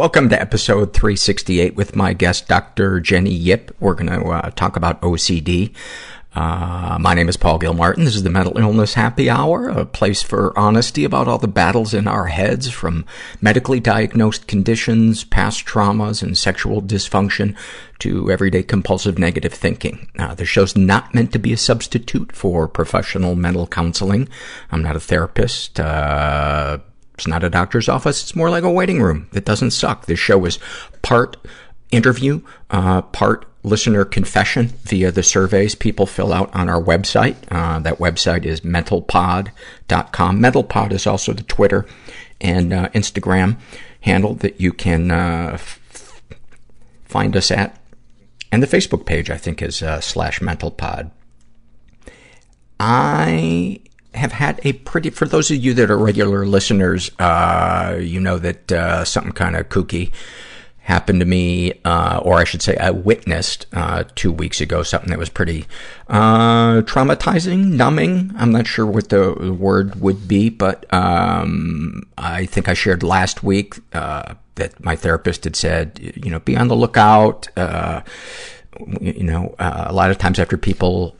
[0.00, 3.00] Welcome to episode 368 with my guest, Dr.
[3.00, 3.76] Jenny Yip.
[3.80, 5.74] We're going to uh, talk about OCD.
[6.34, 8.06] Uh, my name is Paul Gilmartin.
[8.06, 11.92] This is the Mental Illness Happy Hour, a place for honesty about all the battles
[11.92, 13.04] in our heads, from
[13.42, 17.54] medically diagnosed conditions, past traumas, and sexual dysfunction
[17.98, 20.08] to everyday compulsive negative thinking.
[20.18, 24.30] Uh, the show's not meant to be a substitute for professional mental counseling.
[24.72, 25.78] I'm not a therapist.
[25.78, 26.78] Uh,
[27.20, 28.22] it's not a doctor's office.
[28.22, 30.06] It's more like a waiting room that doesn't suck.
[30.06, 30.58] This show is
[31.02, 31.36] part
[31.90, 37.36] interview, uh, part listener confession via the surveys people fill out on our website.
[37.50, 40.40] Uh, that website is mentalpod.com.
[40.40, 41.84] Mentalpod is also the Twitter
[42.40, 43.58] and uh, Instagram
[44.00, 46.22] handle that you can uh, f-
[47.04, 47.78] find us at.
[48.50, 51.10] And the Facebook page, I think, is uh, slash mentalpod.
[52.80, 53.80] I
[54.14, 58.38] have had a pretty, for those of you that are regular listeners, uh, you know
[58.38, 60.12] that uh, something kind of kooky
[60.78, 65.10] happened to me, uh, or I should say I witnessed, uh, two weeks ago, something
[65.10, 65.66] that was pretty,
[66.08, 68.32] uh, traumatizing, numbing.
[68.36, 73.44] I'm not sure what the word would be, but, um, I think I shared last
[73.44, 78.00] week, uh, that my therapist had said, you know, be on the lookout, uh,
[79.00, 81.14] you know, uh, a lot of times after people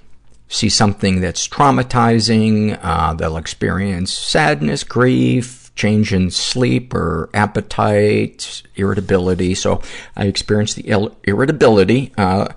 [0.50, 9.54] see something that's traumatizing, uh, they'll experience sadness, grief, change in sleep or appetite, irritability.
[9.54, 9.80] So
[10.16, 12.48] I experienced the irritability, uh,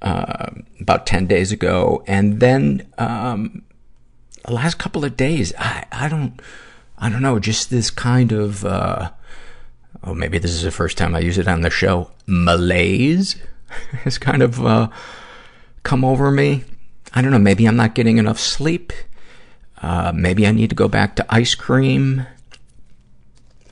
[0.00, 2.04] uh, about 10 days ago.
[2.06, 3.62] And then, um,
[4.44, 6.40] the last couple of days, I, I don't,
[6.96, 9.10] I don't know, just this kind of, uh,
[10.04, 13.36] oh, maybe this is the first time I use it on the show, malaise
[14.04, 14.88] has kind of, uh,
[15.82, 16.64] come over me.
[17.12, 18.92] I don't know, maybe I'm not getting enough sleep.
[19.82, 22.26] Uh, maybe I need to go back to ice cream.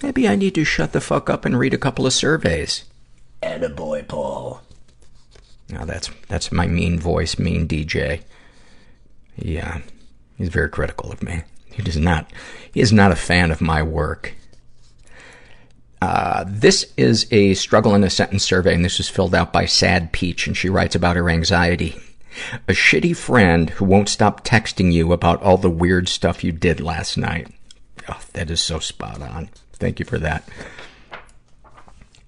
[0.02, 2.84] Maybe I need to shut the fuck up and read a couple of surveys.
[3.42, 4.62] Attaboy, Paul.
[5.68, 8.22] Now that's, that's my mean voice, mean DJ.
[9.36, 9.80] Yeah.
[10.36, 11.42] He's very critical of me.
[11.72, 12.30] He does not,
[12.72, 14.34] he is not a fan of my work.
[16.00, 19.66] Uh, this is a struggle in a sentence survey, and this was filled out by
[19.66, 21.96] Sad Peach, and she writes about her anxiety.
[22.68, 26.80] A shitty friend who won't stop texting you about all the weird stuff you did
[26.80, 27.48] last night.
[28.08, 29.50] Oh, that is so spot on.
[29.74, 30.48] Thank you for that.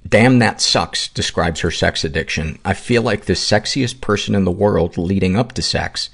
[0.06, 2.58] Damn, that sucks, describes her sex addiction.
[2.64, 6.10] I feel like the sexiest person in the world leading up to sex.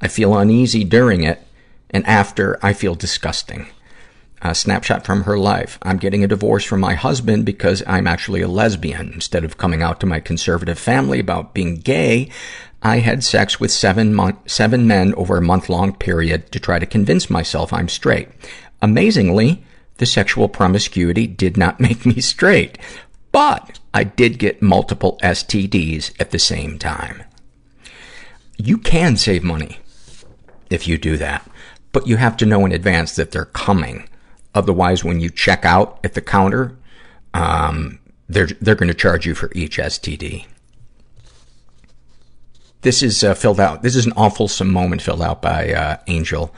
[0.00, 1.46] I feel uneasy during it,
[1.90, 3.68] and after, I feel disgusting.
[4.40, 5.78] A snapshot from her life.
[5.82, 9.12] I'm getting a divorce from my husband because I'm actually a lesbian.
[9.12, 12.30] Instead of coming out to my conservative family about being gay,
[12.80, 16.86] I had sex with seven, mon- seven men over a month-long period to try to
[16.86, 18.28] convince myself I'm straight.
[18.80, 19.64] Amazingly,
[19.96, 22.78] the sexual promiscuity did not make me straight.
[23.32, 27.24] But I did get multiple STDs at the same time.
[28.56, 29.78] You can save money
[30.70, 31.48] if you do that,
[31.92, 34.08] but you have to know in advance that they're coming.
[34.58, 36.76] Otherwise, when you check out at the counter,
[37.32, 40.46] um, they're, they're going to charge you for each STD.
[42.80, 43.82] This is uh, filled out.
[43.82, 46.52] This is an awful moment filled out by uh, Angel.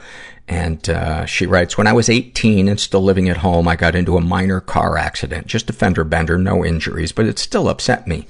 [0.47, 3.93] And uh, she writes, When I was 18 and still living at home, I got
[3.93, 5.45] into a minor car accident.
[5.45, 8.27] Just a fender bender, no injuries, but it still upset me.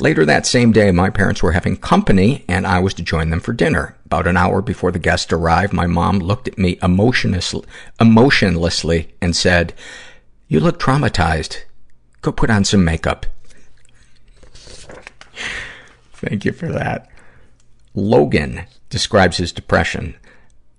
[0.00, 3.40] Later that same day, my parents were having company, and I was to join them
[3.40, 3.96] for dinner.
[4.06, 7.54] About an hour before the guests arrived, my mom looked at me emotionless,
[8.00, 9.74] emotionlessly and said,
[10.48, 11.58] You look traumatized.
[12.22, 13.26] Go put on some makeup.
[16.14, 17.10] Thank you for that.
[17.94, 20.16] Logan describes his depression.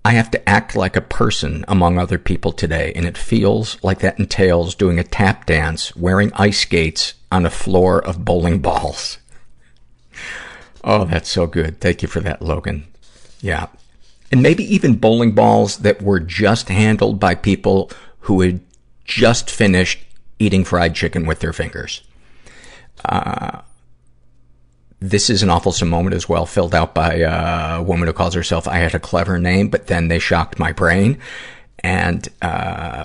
[0.04, 4.00] I have to act like a person among other people today, and it feels like
[4.00, 9.18] that entails doing a tap dance, wearing ice skates on a floor of bowling balls.
[10.82, 11.80] Oh, that's so good.
[11.80, 12.84] Thank you for that, Logan.
[13.40, 13.66] Yeah.
[14.32, 17.90] And maybe even bowling balls that were just handled by people
[18.20, 18.60] who had
[19.04, 20.00] just finished
[20.38, 22.02] eating fried chicken with their fingers.
[23.04, 23.60] Uh,
[25.02, 28.68] this is an awful moment as well, filled out by a woman who calls herself
[28.68, 31.18] I had a clever name, but then they shocked my brain.
[31.80, 33.04] And uh,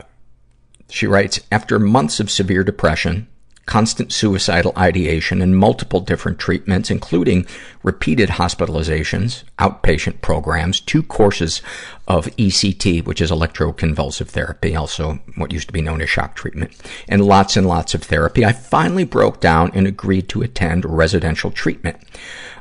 [0.89, 3.27] she writes, after months of severe depression,
[3.67, 7.45] constant suicidal ideation, and multiple different treatments, including
[7.83, 11.61] repeated hospitalizations, outpatient programs, two courses
[12.07, 16.71] of ECT, which is electroconvulsive therapy, also what used to be known as shock treatment,
[17.09, 21.51] and lots and lots of therapy, I finally broke down and agreed to attend residential
[21.51, 21.97] treatment.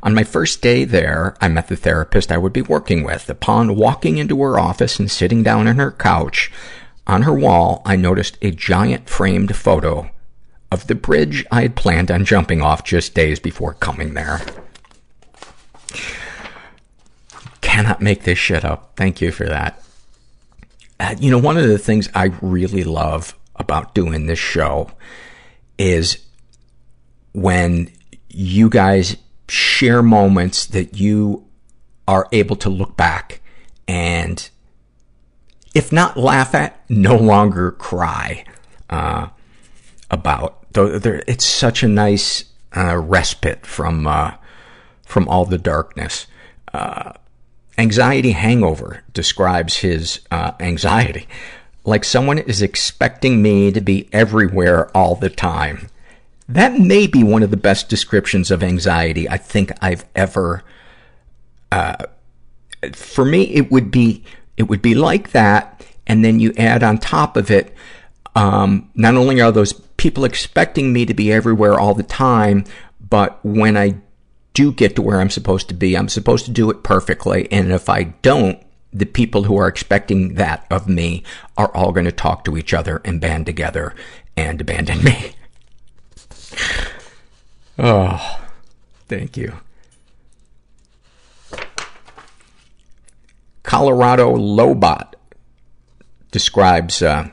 [0.02, 3.30] On my first day there, I met the therapist I would be working with.
[3.30, 6.50] Upon walking into her office and sitting down on her couch,
[7.06, 10.10] on her wall, I noticed a giant framed photo
[10.70, 14.40] of the bridge I had planned on jumping off just days before coming there.
[17.60, 18.92] Cannot make this shit up.
[18.96, 19.82] Thank you for that.
[20.98, 24.90] Uh, you know, one of the things I really love about doing this show
[25.78, 26.18] is
[27.32, 27.90] when
[28.30, 29.16] you guys
[29.48, 31.46] share moments that you
[32.08, 33.40] are able to look back
[33.86, 34.48] and
[35.74, 38.44] if not laugh at, no longer cry
[38.88, 39.28] uh,
[40.10, 40.64] about.
[40.74, 42.44] It's such a nice
[42.76, 44.32] uh, respite from uh,
[45.04, 46.26] from all the darkness.
[46.72, 47.12] Uh,
[47.78, 51.26] anxiety hangover describes his uh, anxiety
[51.86, 55.88] like someone is expecting me to be everywhere all the time.
[56.48, 60.62] That may be one of the best descriptions of anxiety I think I've ever.
[61.72, 61.96] Uh,
[62.92, 64.24] for me, it would be
[64.56, 67.74] it would be like that, and then you add on top of it.
[68.34, 72.64] Um, not only are those people expecting me to be everywhere all the time,
[73.00, 73.98] but when I
[74.54, 77.50] do get to where I'm supposed to be, I'm supposed to do it perfectly.
[77.52, 78.58] And if I don't,
[78.92, 81.22] the people who are expecting that of me
[81.58, 83.94] are all going to talk to each other and band together
[84.36, 85.32] and abandon me.
[87.78, 88.40] oh,
[89.08, 89.52] thank you.
[93.62, 95.12] Colorado Lobot
[96.30, 97.28] describes, uh,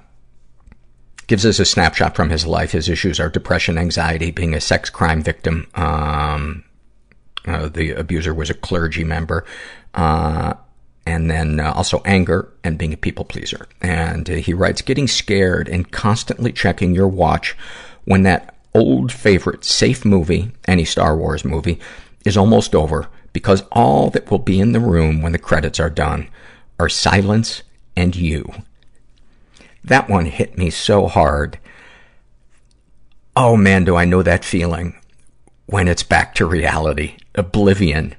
[1.33, 2.73] gives us a snapshot from his life.
[2.73, 5.67] His issues are depression, anxiety, being a sex crime victim.
[5.73, 6.63] Um,
[7.47, 9.43] uh, the abuser was a clergy member.
[9.95, 10.53] Uh,
[11.07, 13.65] and then uh, also anger and being a people pleaser.
[13.81, 17.57] And uh, he writes, getting scared and constantly checking your watch
[18.05, 21.79] when that old favorite safe movie, any Star Wars movie,
[22.23, 25.89] is almost over because all that will be in the room when the credits are
[25.89, 26.29] done
[26.79, 27.63] are silence
[27.95, 28.53] and you.
[29.83, 31.59] That one hit me so hard.
[33.35, 34.95] Oh man, do I know that feeling
[35.65, 37.17] when it's back to reality.
[37.35, 38.15] Oblivion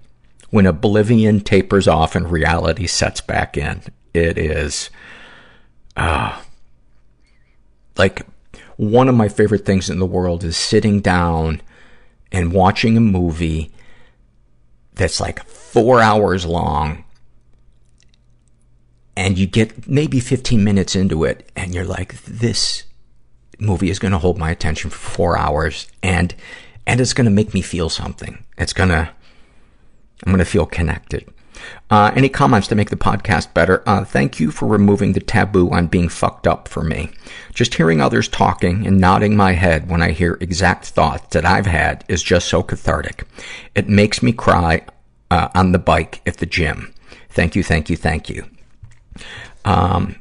[0.54, 3.82] when oblivion tapers off and reality sets back in.
[4.12, 4.88] It is,
[5.96, 6.40] uh,
[7.96, 8.24] like
[8.76, 11.60] one of my favorite things in the world is sitting down
[12.30, 13.72] and watching a movie
[14.92, 17.03] that's like four hours long
[19.16, 22.84] and you get maybe 15 minutes into it and you're like, this
[23.58, 26.34] movie is going to hold my attention for four hours and,
[26.86, 28.44] and it's going to make me feel something.
[28.58, 29.10] It's going to,
[30.24, 31.28] I'm going to feel connected.
[31.90, 33.82] Uh, any comments to make the podcast better?
[33.86, 37.10] Uh, thank you for removing the taboo on being fucked up for me.
[37.54, 41.66] Just hearing others talking and nodding my head when I hear exact thoughts that I've
[41.66, 43.24] had is just so cathartic.
[43.74, 44.84] It makes me cry
[45.30, 46.92] uh, on the bike at the gym.
[47.30, 48.46] Thank you, thank you, thank you.
[49.64, 50.16] Um,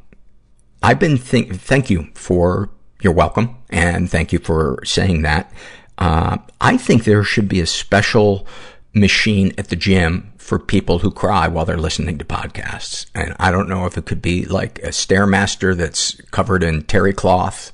[0.82, 1.56] I've been think.
[1.56, 2.70] Thank you for
[3.02, 5.52] your welcome, and thank you for saying that.
[5.98, 8.48] Uh, I think there should be a special
[8.94, 13.06] machine at the gym for people who cry while they're listening to podcasts.
[13.16, 17.14] And I don't know if it could be like a Stairmaster that's covered in terry
[17.14, 17.72] cloth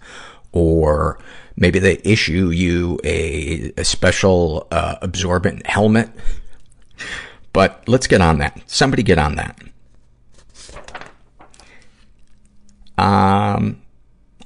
[0.51, 1.19] or
[1.55, 6.09] maybe they issue you a, a special uh, absorbent helmet.
[7.53, 8.61] But let's get on that.
[8.67, 9.59] Somebody get on that.
[12.99, 13.81] Um,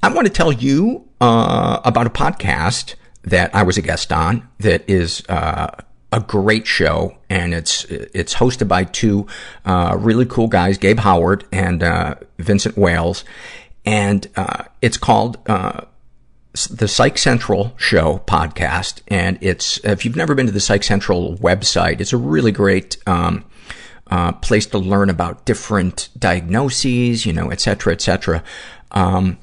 [0.02, 4.48] I want to tell you uh, about a podcast that I was a guest on
[4.58, 5.70] that is uh,
[6.12, 9.26] a great show, and it's it's hosted by two
[9.64, 13.24] uh, really cool guys, Gabe Howard and uh, Vincent Wales,
[13.84, 15.80] and uh, it's called uh,
[16.70, 19.00] the Psych Central Show podcast.
[19.08, 22.98] And it's if you've never been to the Psych Central website, it's a really great.
[23.06, 23.44] Um,
[24.10, 28.42] uh, place to learn about different diagnoses, you know, et cetera, et cetera.
[28.90, 29.38] Um,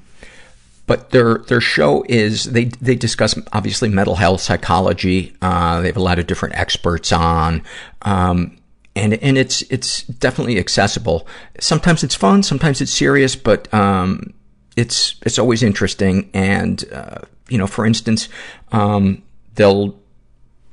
[0.91, 5.95] but their their show is they they discuss obviously mental health psychology uh, they have
[5.95, 7.63] a lot of different experts on
[8.01, 8.57] um,
[8.93, 11.25] and and it's it's definitely accessible
[11.61, 14.33] sometimes it's fun sometimes it's serious but um,
[14.75, 18.27] it's it's always interesting and uh, you know for instance
[18.73, 19.23] um,
[19.55, 19.97] they'll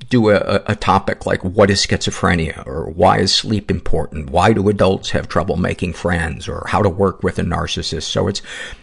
[0.08, 4.30] do a, a topic like what is schizophrenia or why is sleep important?
[4.30, 8.04] Why do adults have trouble making friends or how to work with a narcissist?
[8.04, 8.40] So it's,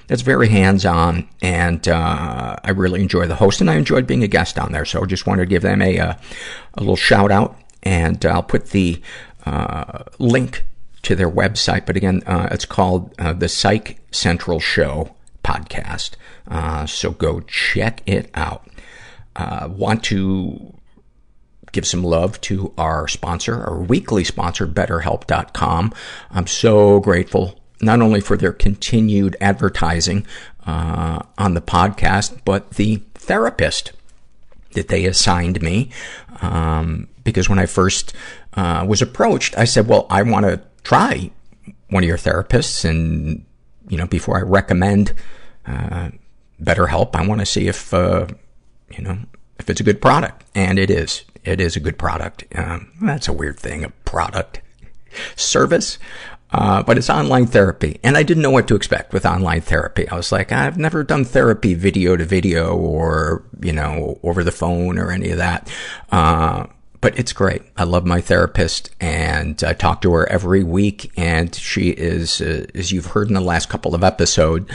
[0.07, 4.27] it's very hands-on and, uh, I really enjoy the host and I enjoyed being a
[4.27, 4.85] guest on there.
[4.85, 6.15] So I just wanted to give them a, a, uh,
[6.75, 9.01] a little shout out and I'll put the,
[9.45, 10.63] uh, link
[11.03, 11.87] to their website.
[11.87, 16.11] But again, uh, it's called, uh, the Psych Central Show podcast.
[16.47, 18.67] Uh, so go check it out.
[19.35, 20.75] Uh, want to
[21.75, 25.93] give some love to our sponsor, our weekly sponsor, BetterHelp.com.
[26.31, 30.25] I'm so grateful not only for their continued advertising
[30.65, 33.91] uh, on the podcast, but the therapist
[34.71, 35.89] that they assigned me.
[36.41, 38.13] Um, because when I first
[38.53, 41.29] uh, was approached, I said, "Well, I want to try
[41.89, 43.45] one of your therapists, and
[43.89, 45.13] you know, before I recommend
[45.65, 46.11] uh,
[46.61, 48.27] BetterHelp, I want to see if uh,
[48.89, 49.17] you know
[49.59, 51.25] if it's a good product." And it is.
[51.45, 52.43] It is a good product.
[52.55, 54.61] Um, that's a weird thing, a product
[55.35, 55.97] service.
[56.51, 57.99] Uh, but it's online therapy.
[58.03, 60.07] And I didn't know what to expect with online therapy.
[60.07, 64.51] I was like, I've never done therapy video to video or, you know, over the
[64.51, 65.69] phone or any of that.
[66.11, 66.67] Uh,
[67.01, 67.61] but it's great.
[67.75, 72.67] I love my therapist and I talk to her every week and she is, uh,
[72.73, 74.69] as you've heard in the last couple of episode,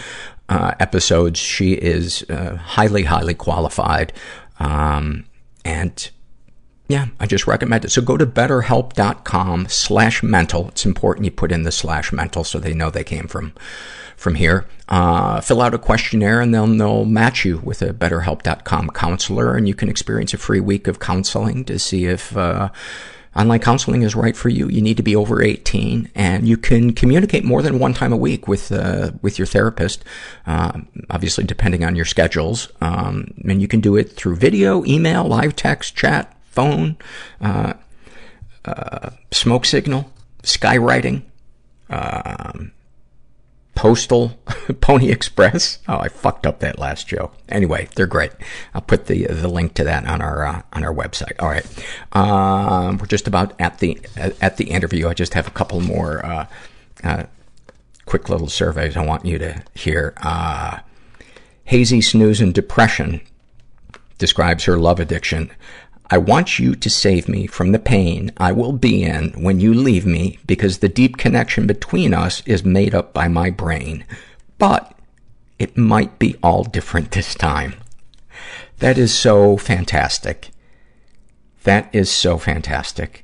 [0.48, 4.12] uh, episodes, she is, uh, highly, highly qualified.
[4.58, 5.24] Um,
[5.64, 6.10] and
[6.90, 7.90] yeah, I just recommend it.
[7.90, 10.68] So go to betterhelp.com slash mental.
[10.68, 13.52] It's important you put in the slash mental so they know they came from,
[14.16, 14.66] from here.
[14.88, 19.68] Uh, fill out a questionnaire and then they'll match you with a betterhelp.com counselor and
[19.68, 22.70] you can experience a free week of counseling to see if, uh,
[23.36, 24.68] online counseling is right for you.
[24.68, 28.16] You need to be over 18 and you can communicate more than one time a
[28.16, 30.04] week with, uh, with your therapist.
[30.44, 32.68] Uh, obviously depending on your schedules.
[32.80, 36.96] Um, and you can do it through video, email, live text, chat, phone,
[37.40, 37.72] uh,
[38.66, 40.12] uh, smoke signal,
[40.42, 41.22] skywriting,
[41.88, 42.72] um,
[43.74, 44.38] postal,
[44.82, 45.78] Pony Express.
[45.88, 47.34] Oh, I fucked up that last joke.
[47.48, 48.32] Anyway, they're great.
[48.74, 51.32] I'll put the the link to that on our uh, on our website.
[51.38, 51.66] All right,
[52.12, 55.08] um, we're just about at the at the interview.
[55.08, 56.46] I just have a couple more uh,
[57.02, 57.24] uh,
[58.04, 60.12] quick little surveys I want you to hear.
[60.18, 60.80] Uh,
[61.64, 63.22] hazy snooze and depression
[64.18, 65.50] describes her love addiction.
[66.12, 69.72] I want you to save me from the pain I will be in when you
[69.72, 74.04] leave me because the deep connection between us is made up by my brain.
[74.58, 74.92] But
[75.60, 77.74] it might be all different this time.
[78.78, 80.50] That is so fantastic.
[81.62, 83.22] That is so fantastic.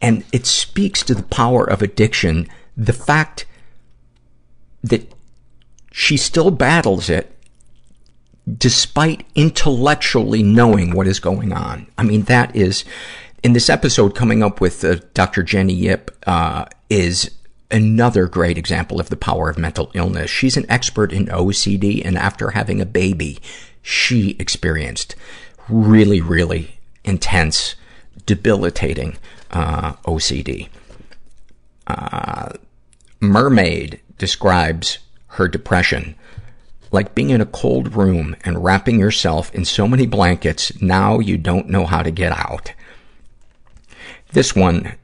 [0.00, 3.46] And it speaks to the power of addiction, the fact
[4.84, 5.12] that
[5.90, 7.33] she still battles it
[8.58, 11.86] despite intellectually knowing what is going on.
[11.96, 12.84] I mean, that is,
[13.42, 15.42] in this episode coming up with uh, Dr.
[15.42, 17.30] Jenny Yip, uh, is
[17.70, 20.30] another great example of the power of mental illness.
[20.30, 23.38] She's an expert in OCD, and after having a baby,
[23.82, 25.16] she experienced
[25.68, 27.74] really, really intense,
[28.26, 29.16] debilitating
[29.50, 30.68] uh, OCD.
[31.86, 32.50] Uh,
[33.20, 34.98] Mermaid describes
[35.28, 36.14] her depression
[36.94, 41.36] like being in a cold room and wrapping yourself in so many blankets, now you
[41.36, 42.72] don't know how to get out.
[44.32, 44.94] This one,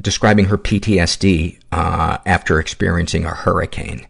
[0.00, 4.06] describing her PTSD uh, after experiencing a hurricane.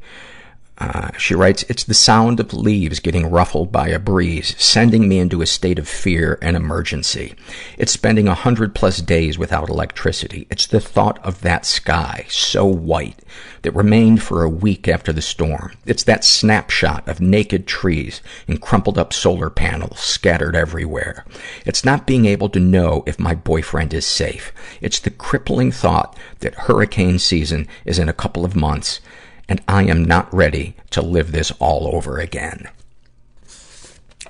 [0.79, 5.19] Uh, she writes, It's the sound of leaves getting ruffled by a breeze, sending me
[5.19, 7.35] into a state of fear and emergency.
[7.77, 10.47] It's spending a hundred plus days without electricity.
[10.51, 13.21] It's the thought of that sky, so white,
[13.63, 15.73] that remained for a week after the storm.
[15.85, 21.27] It's that snapshot of naked trees and crumpled up solar panels scattered everywhere.
[21.67, 24.53] It's not being able to know if my boyfriend is safe.
[24.81, 29.01] It's the crippling thought that hurricane season is in a couple of months
[29.49, 32.69] and I am not ready to live this all over again.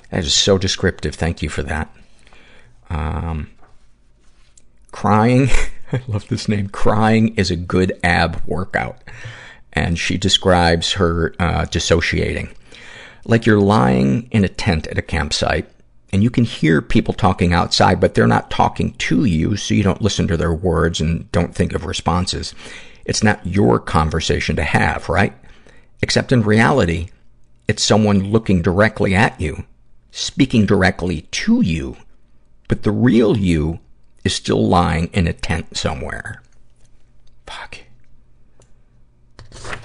[0.09, 1.15] That is so descriptive.
[1.15, 1.93] Thank you for that.
[2.89, 3.49] Um,
[4.91, 5.49] crying,
[5.91, 6.69] I love this name.
[6.69, 8.97] Crying is a good ab workout.
[9.71, 12.53] And she describes her uh, dissociating.
[13.25, 15.67] Like you're lying in a tent at a campsite,
[16.11, 19.81] and you can hear people talking outside, but they're not talking to you, so you
[19.81, 22.53] don't listen to their words and don't think of responses.
[23.05, 25.33] It's not your conversation to have, right?
[26.01, 27.09] Except in reality,
[27.67, 29.65] it's someone looking directly at you,
[30.11, 31.97] speaking directly to you,
[32.67, 33.79] but the real you
[34.23, 36.41] is still lying in a tent somewhere.
[37.45, 37.79] Fuck.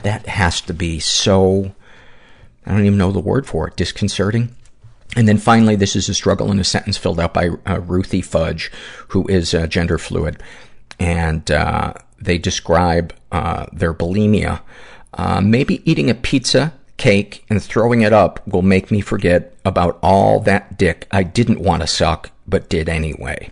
[0.03, 1.75] That has to be so,
[2.65, 4.55] I don't even know the word for it, disconcerting.
[5.17, 8.23] And then finally, this is a struggle in a sentence filled out by uh, Ruthie
[8.23, 8.71] Fudge,
[9.09, 10.41] who is uh, gender fluid.
[11.01, 14.61] And, uh, they describe uh, their bulimia.
[15.15, 19.99] Uh, maybe eating a pizza, cake, and throwing it up will make me forget about
[20.03, 23.51] all that dick I didn't want to suck, but did anyway.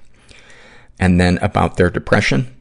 [0.99, 2.55] And then about their depression.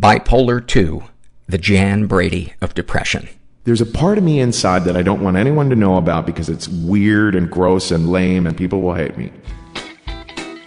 [0.00, 1.04] Bipolar 2,
[1.48, 3.28] the Jan Brady of depression.
[3.64, 6.48] There's a part of me inside that I don't want anyone to know about because
[6.48, 9.32] it's weird and gross and lame and people will hate me.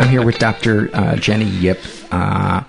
[0.00, 0.90] I'm here with Dr.
[0.92, 2.64] Uh, Jenny Yip, uh,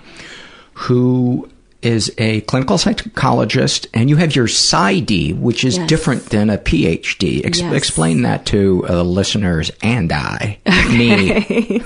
[0.74, 1.48] who
[1.82, 5.88] is a clinical psychologist, and you have your PsyD, which is yes.
[5.88, 7.44] different than a PhD.
[7.44, 7.74] Ex- yes.
[7.74, 10.98] Explain that to uh, listeners and I, okay.
[10.98, 11.32] me.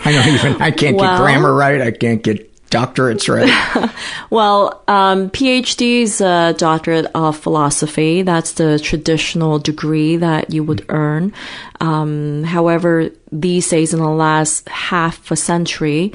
[0.04, 0.62] I don't even.
[0.62, 1.80] I can't well, get grammar right.
[1.80, 3.90] I can't get doctorates, right?
[4.30, 8.22] well, um, PhD is a doctorate of philosophy.
[8.22, 11.32] That's the traditional degree that you would earn.
[11.80, 16.12] Um, however, these days, in the last half a century,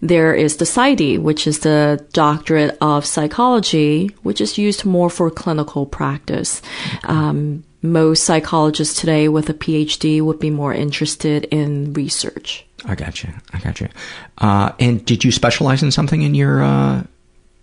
[0.00, 5.30] there is the PsyD, which is the doctorate of psychology, which is used more for
[5.30, 6.62] clinical practice.
[7.04, 12.66] Um, most psychologists today with a PhD would be more interested in research.
[12.86, 13.32] I got you.
[13.52, 13.88] I got you.
[14.38, 17.04] Uh, and did you specialize in something in your uh,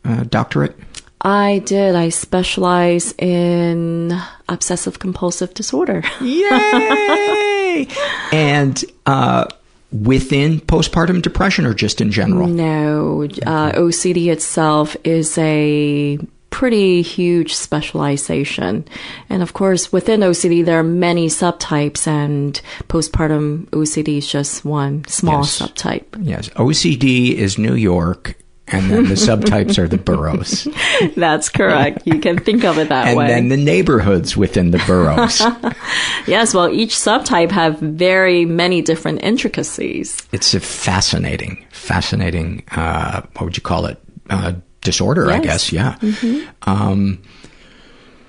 [0.06, 0.78] uh, doctorate?
[1.22, 1.96] I did.
[1.96, 6.04] I specialize in obsessive compulsive disorder.
[6.20, 7.88] Yay!
[8.34, 9.46] and uh,
[9.94, 12.48] within postpartum depression or just in general?
[12.48, 13.24] No.
[13.46, 16.20] Uh, OCD itself is a
[16.54, 18.86] pretty huge specialization.
[19.28, 25.04] And of course, within OCD, there are many subtypes, and postpartum OCD is just one
[25.08, 25.60] small yes.
[25.60, 26.06] subtype.
[26.22, 26.50] Yes.
[26.50, 28.38] OCD is New York.
[28.68, 30.68] And then the subtypes are the boroughs.
[31.16, 32.04] That's correct.
[32.06, 33.26] You can think of it that and way.
[33.26, 35.42] And then the neighborhoods within the boroughs.
[36.28, 40.22] yes, well, each subtype have very many different intricacies.
[40.32, 44.00] It's a fascinating, fascinating, uh, what would you call it?
[44.30, 45.34] Uh, disorder, yes.
[45.34, 45.72] I guess.
[45.72, 45.96] Yeah.
[46.00, 46.70] Mm-hmm.
[46.70, 47.22] Um,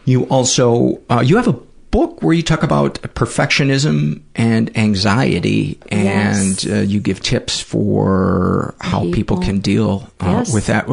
[0.05, 1.57] you also uh, you have a
[1.95, 6.67] book where you talk about perfectionism and anxiety, and yes.
[6.67, 10.53] uh, you give tips for how people, people can deal uh, yes.
[10.53, 10.89] with that.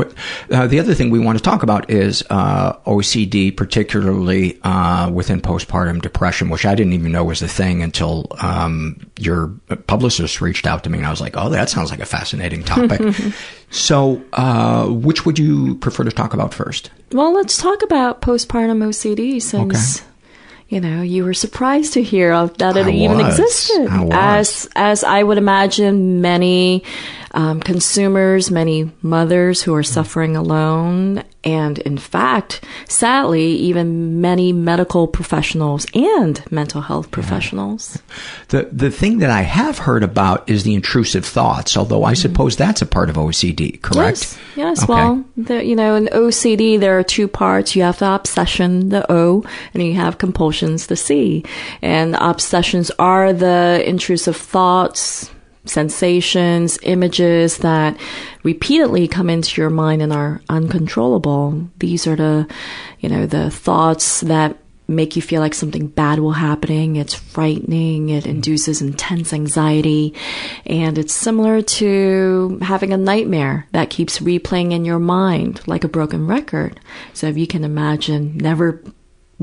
[0.52, 5.42] Uh, the other thing we want to talk about is uh, OCD, particularly uh, within
[5.42, 9.48] postpartum depression, which I didn't even know was a thing until um, your
[9.88, 12.64] publicist reached out to me, and I was like, "Oh, that sounds like a fascinating
[12.64, 13.02] topic."
[13.72, 16.92] so, uh, which would you prefer to talk about first?
[17.12, 19.98] Well, let's talk about postpartum OCD since.
[19.98, 20.11] Okay
[20.72, 23.38] you know, you were surprised to hear of that it I even was.
[23.38, 23.90] existed.
[24.10, 26.84] As as I would imagine many
[27.32, 35.08] um, consumers, many mothers who are suffering alone, and in fact, sadly, even many medical
[35.08, 38.02] professionals and mental health professionals.
[38.50, 42.22] The the thing that I have heard about is the intrusive thoughts, although I mm-hmm.
[42.22, 44.20] suppose that's a part of OCD, correct?
[44.20, 44.84] Yes, yes.
[44.84, 44.94] Okay.
[44.94, 47.76] Well, the, you know, in OCD, there are two parts.
[47.76, 51.44] You have the obsession, the O, and you have compulsions, the C.
[51.82, 55.32] And obsessions are the intrusive thoughts,
[55.66, 58.00] sensations, images that
[58.44, 61.70] repeatedly come into your mind and are uncontrollable.
[61.78, 62.48] These are the,
[63.00, 64.58] you know, the thoughts that
[64.92, 66.98] make you feel like something bad will happening.
[66.98, 68.10] It's frightening.
[68.10, 68.30] It hmm.
[68.30, 70.14] induces intense anxiety.
[70.66, 75.90] And it's similar to having a nightmare that keeps replaying in your mind like a
[75.90, 76.80] broken record.
[77.14, 78.84] So if you can imagine never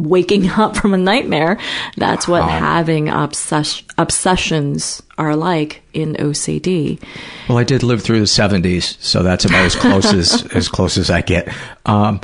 [0.05, 1.59] waking up from a nightmare.
[1.97, 7.03] That's what having obsess- obsessions are like in OCD.
[7.49, 10.97] Well, I did live through the 70s, so that's about as close as, as close
[10.97, 11.53] as I get.
[11.87, 12.21] Um,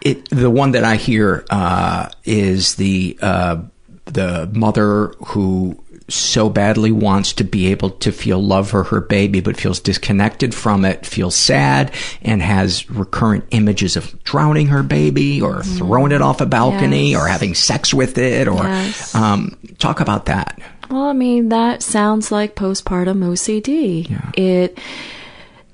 [0.00, 3.62] it, the one that I hear, uh, is the, uh,
[4.06, 5.78] the mother who
[6.12, 10.54] so badly wants to be able to feel love for her baby, but feels disconnected
[10.54, 11.92] from it, feels sad,
[12.22, 15.78] and has recurrent images of drowning her baby or mm.
[15.78, 17.20] throwing it off a balcony yes.
[17.20, 19.14] or having sex with it or yes.
[19.14, 20.60] um, talk about that.
[20.90, 24.10] Well, I mean, that sounds like postpartum OCD.
[24.10, 24.32] Yeah.
[24.36, 24.78] It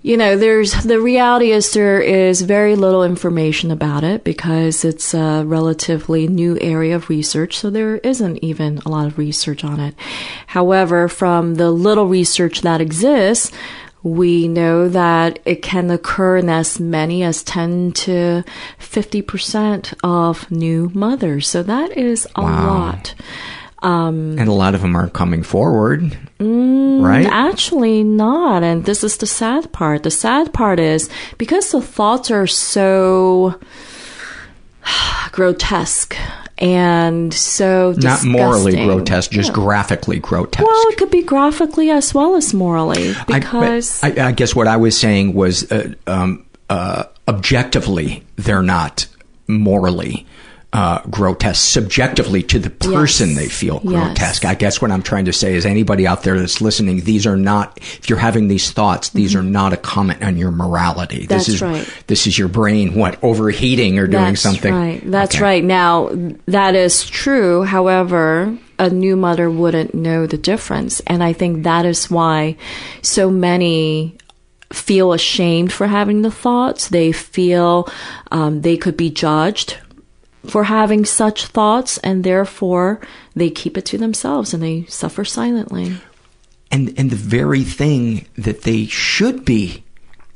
[0.07, 5.13] you know, there's the reality is there is very little information about it because it's
[5.15, 9.81] a relatively new area of research, so there isn't even a lot of research on
[9.81, 9.95] it.
[10.47, 13.51] However, from the little research that exists,
[14.07, 18.45] We know that it can occur in as many as 10 to
[18.79, 21.49] 50% of new mothers.
[21.49, 22.67] So that is a Wow.
[22.69, 23.15] lot.
[23.87, 27.27] Um, And a lot of them aren't coming forward, Mm, right?
[27.31, 28.63] Actually, not.
[28.65, 30.03] And this is the sad part.
[30.03, 33.55] The sad part is because the thoughts are so
[35.33, 36.17] grotesque
[36.59, 39.55] and so Not morally grotesque, just Yeah.
[39.55, 40.67] graphically grotesque.
[40.67, 44.67] Well, it could be graphically as well as morally I- because I, I, guess what
[44.67, 49.07] I was saying was uh, um, uh, objectively, they're not
[49.49, 50.27] morally
[50.77, 51.73] uh, grotesque.
[51.73, 53.39] Subjectively, to the person, Yes.
[53.39, 53.93] they feel Yes.
[53.93, 54.45] grotesque.
[54.45, 57.37] I guess what I'm trying to say is anybody out there that's listening, these are
[57.37, 61.21] not, if you're having these thoughts, these are not a comment on your morality.
[61.21, 61.27] Mm-hmm.
[61.29, 61.89] That's this is, right.
[62.09, 64.75] This is your brain, what, overheating or doing That's something.
[64.75, 65.01] Right.
[65.11, 65.43] That's Okay.
[65.45, 65.65] right.
[65.65, 66.11] Now,
[66.47, 67.63] that is true.
[67.65, 71.01] However, a new mother wouldn't know the difference.
[71.07, 72.57] And I think that is why
[73.01, 74.19] so many
[74.73, 76.89] feel ashamed for having the thoughts.
[76.89, 77.89] They feel
[78.31, 79.79] um, they could be judged
[80.51, 83.01] for having such thoughts, and therefore
[83.35, 85.97] they keep it to themselves and they suffer silently.
[86.71, 89.83] and and the very thing that they should be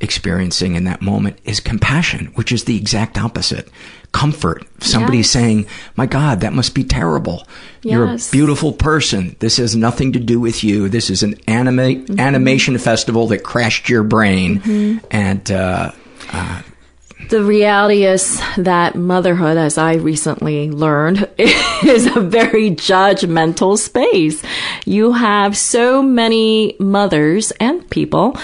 [0.00, 3.68] experiencing in that moment is compassion which is the exact opposite.
[4.12, 4.66] Comfort.
[4.80, 5.30] Somebody Yes.
[5.30, 7.46] saying my god that must be terrible.
[7.82, 9.36] You're a beautiful person.
[9.40, 10.88] This has nothing to do with you.
[10.88, 12.18] This is an anime Mm-hmm.
[12.20, 15.00] animation festival that crashed your brain.
[15.10, 15.92] And uh
[17.28, 24.42] The reality is that motherhood, as I recently learned, is a very judgmental space.
[24.84, 28.36] You have so many mothers and people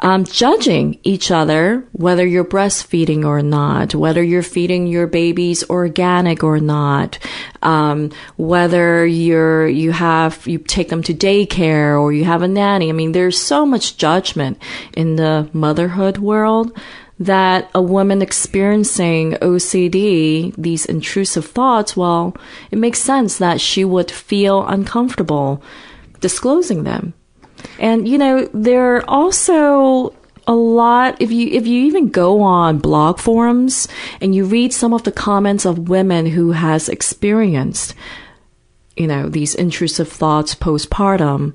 [0.00, 6.44] um, judging each other, whether you're breastfeeding or not, whether you're feeding your babies organic
[6.44, 7.18] or not,
[7.62, 12.90] um, whether you're you have you take them to daycare or you have a nanny.
[12.90, 14.60] I mean, there's so much judgment
[14.94, 16.78] in the motherhood world
[17.18, 22.36] that a woman experiencing OCD, these intrusive thoughts, well,
[22.70, 25.62] it makes sense that she would feel uncomfortable
[26.20, 27.14] disclosing them.
[27.78, 30.14] And you know, there are also
[30.46, 33.88] a lot if you if you even go on blog forums
[34.20, 37.94] and you read some of the comments of women who has experienced
[38.96, 41.54] you know, these intrusive thoughts postpartum,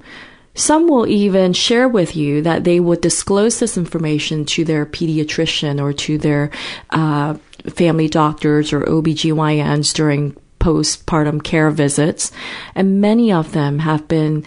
[0.59, 5.81] some will even share with you that they would disclose this information to their pediatrician
[5.81, 6.51] or to their
[6.89, 7.35] uh,
[7.69, 12.31] family doctors or OBGYNs during postpartum care visits.
[12.75, 14.45] And many of them have been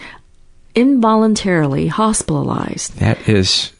[0.75, 3.71] involuntarily hospitalized that is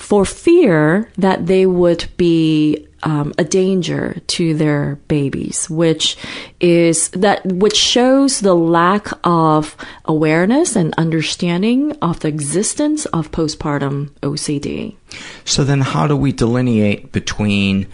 [0.00, 6.16] for fear that they would be um, a danger to their babies, which
[6.58, 14.10] is that which shows the lack of awareness and understanding of the existence of postpartum
[14.22, 14.96] OCD.
[15.44, 17.86] So then, how do we delineate between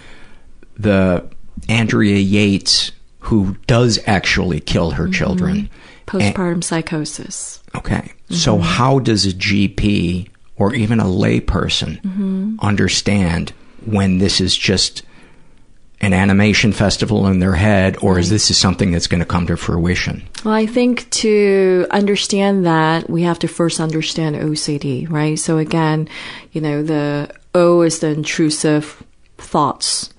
[0.77, 1.29] the
[1.69, 5.69] Andrea Yates who does actually kill her children?
[6.07, 7.61] Postpartum psychosis.
[7.75, 8.13] Okay.
[8.31, 13.53] So how does a GP or even a layperson understand
[13.85, 15.03] when this is just
[16.01, 19.47] an animation festival in their head or is this is something that's going to come
[19.47, 20.23] to fruition?
[20.45, 25.39] Well, I think to understand that, we have to first understand OCD, right?
[25.39, 26.09] So again,
[26.53, 29.03] you know, the O is the intrusive
[29.39, 30.13] thoughts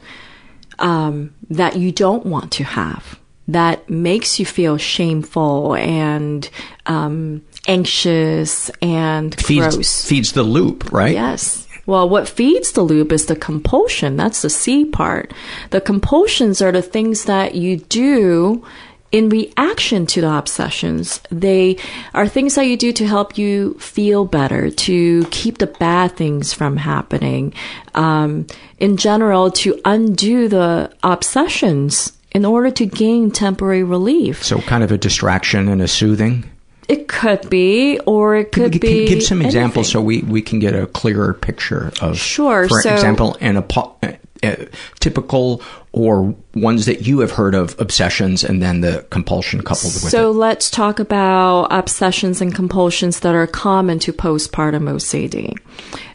[0.79, 6.49] um, that you don't want to have, that makes you feel shameful and
[6.87, 10.05] um, anxious and Feeds, gross.
[10.05, 11.13] feeds the loop, right?
[11.13, 11.67] Yes.
[11.85, 14.17] Well, what feeds the loop is the compulsion.
[14.17, 15.33] That's the C part.
[15.69, 18.65] The compulsions are the things that you do
[19.13, 21.21] in reaction to the obsessions.
[21.31, 21.77] They
[22.13, 26.51] are things that you do to help you feel better, to keep the bad things
[26.51, 27.53] from happening.
[27.95, 28.47] Um,
[28.79, 34.43] in general, to undo the obsessions in order to gain temporary relief.
[34.43, 36.43] So kind of a distraction and a soothing.
[36.87, 39.07] It could be, or it could be.
[39.07, 39.91] Give some examples anything.
[39.91, 43.65] so we, we can get a clearer picture of, Sure, for so- example, an a,
[44.03, 44.11] uh,
[44.43, 44.55] uh,
[44.99, 50.09] typical or ones that you have heard of obsessions and then the compulsion coupled with
[50.11, 50.35] So it.
[50.35, 55.57] let's talk about obsessions and compulsions that are common to postpartum OCD.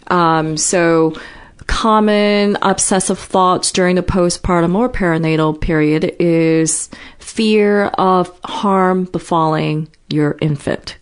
[0.06, 1.14] Um, so
[1.66, 6.88] common obsessive thoughts during the postpartum or perinatal period is
[7.22, 10.96] fear of harm befalling your infant.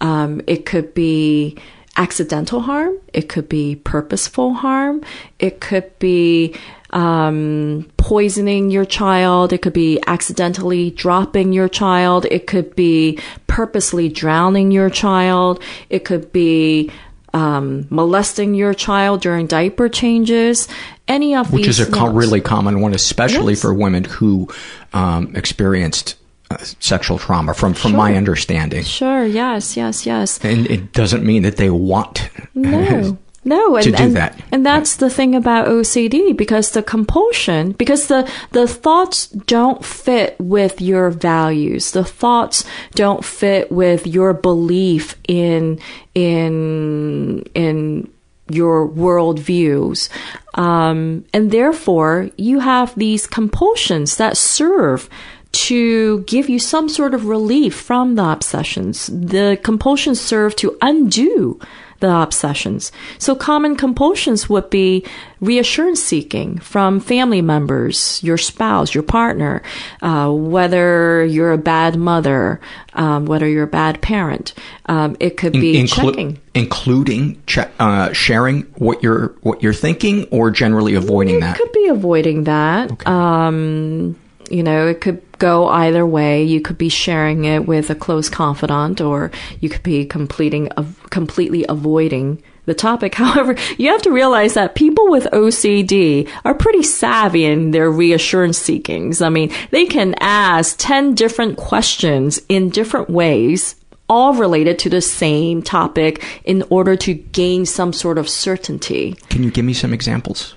[0.00, 1.56] Um, it could be
[1.96, 2.96] accidental harm.
[3.12, 5.02] It could be purposeful harm.
[5.38, 6.56] It could be
[6.90, 9.52] um, poisoning your child.
[9.52, 12.26] It could be accidentally dropping your child.
[12.30, 15.62] It could be purposely drowning your child.
[15.90, 16.90] It could be
[17.34, 20.68] um, molesting your child during diaper changes,
[21.08, 23.62] any of Which these is a really common one, especially Yes.
[23.62, 24.48] for women who
[24.92, 26.16] um, experienced
[26.50, 28.84] uh, sexual trauma, from, from my understanding.
[28.84, 30.38] Sure, yes, yes, yes.
[30.44, 33.16] And it doesn't mean that they want No.
[33.44, 34.40] No, and, to do and, that.
[34.52, 40.36] and that's the thing about OCD because the compulsion, because the the thoughts don't fit
[40.38, 41.90] with your values.
[41.90, 45.80] The thoughts don't fit with your belief in
[46.14, 48.12] in in
[48.48, 50.08] your world views.
[50.54, 55.08] Um, and therefore, you have these compulsions that serve
[55.52, 59.08] to give you some sort of relief from the obsessions.
[59.12, 61.60] The compulsions serve to undo
[62.02, 62.92] the obsessions.
[63.18, 65.04] So common compulsions would be
[65.40, 69.62] reassurance seeking from family members, your spouse, your partner,
[70.02, 72.60] uh, whether you're a bad mother,
[72.94, 74.52] um, whether you're a bad parent.
[74.86, 76.38] Um, it could be In- inclu- checking.
[76.54, 81.56] including che- uh, sharing what you're what you're thinking, or generally avoiding that.
[81.56, 83.06] could be avoiding that.
[83.06, 84.16] Um,
[84.52, 86.44] you know, it could go either way.
[86.44, 90.68] You could be sharing it with a close confidant, or you could be completing,
[91.10, 93.14] completely avoiding the topic.
[93.16, 98.58] However, you have to realize that people with OCD are pretty savvy in their reassurance
[98.58, 99.22] seekings.
[99.22, 103.76] I mean, they can ask 10 different questions in different ways
[104.08, 109.14] all related to the same topic in order to gain some sort of certainty.
[109.30, 110.54] Can you give me some examples?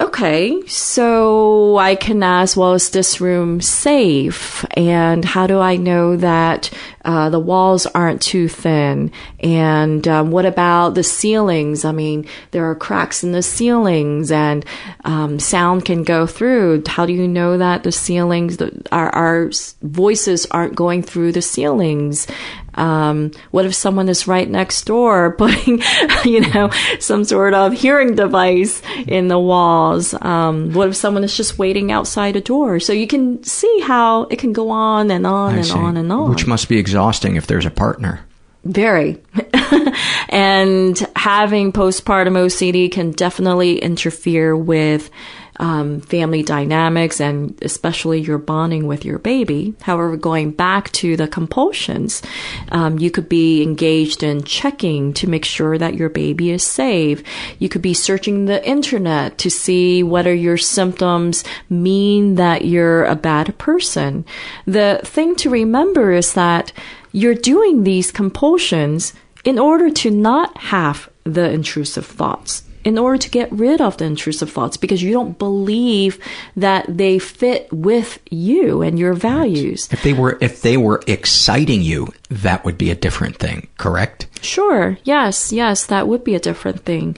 [0.00, 4.64] Okay, so I can ask, well, is this room safe?
[4.74, 6.70] And how do I know that
[7.04, 9.12] uh, the walls aren't too thin?
[9.40, 11.84] And um, what about the ceilings?
[11.84, 14.64] I mean, there are cracks in the ceilings, and
[15.04, 16.82] um, sound can go through.
[16.86, 19.50] How do you know that the ceilings, the, our, our
[19.82, 22.26] voices aren't going through the ceilings?
[22.74, 25.82] Um, what if someone is right next door putting,
[26.24, 30.14] you know, some sort of hearing device in the walls?
[30.20, 32.80] Um, what if someone is just waiting outside a door?
[32.80, 35.72] So you can see how it can go on and on I and see.
[35.72, 36.30] on and on.
[36.30, 38.20] Which must be exhausting if there's a partner.
[38.64, 39.18] Very.
[40.28, 45.10] and having postpartum OCD can definitely interfere with
[45.58, 49.74] um, family dynamics and especially your bonding with your baby.
[49.82, 52.22] However, going back to the compulsions,
[52.70, 57.22] um, you could be engaged in checking to make sure that your baby is safe.
[57.58, 63.16] You could be searching the internet to see whether your symptoms mean that you're a
[63.16, 64.24] bad person.
[64.66, 66.72] The thing to remember is that
[67.12, 69.12] you're doing these compulsions
[69.44, 74.04] in order to not have the intrusive thoughts, in order to get rid of the
[74.04, 76.18] intrusive thoughts, because you don't believe
[76.56, 79.88] that they fit with you and your values.
[79.92, 84.26] If they were if they were exciting you, that would be a different thing, correct?
[84.42, 87.16] Sure, yes, yes, that would be a different thing.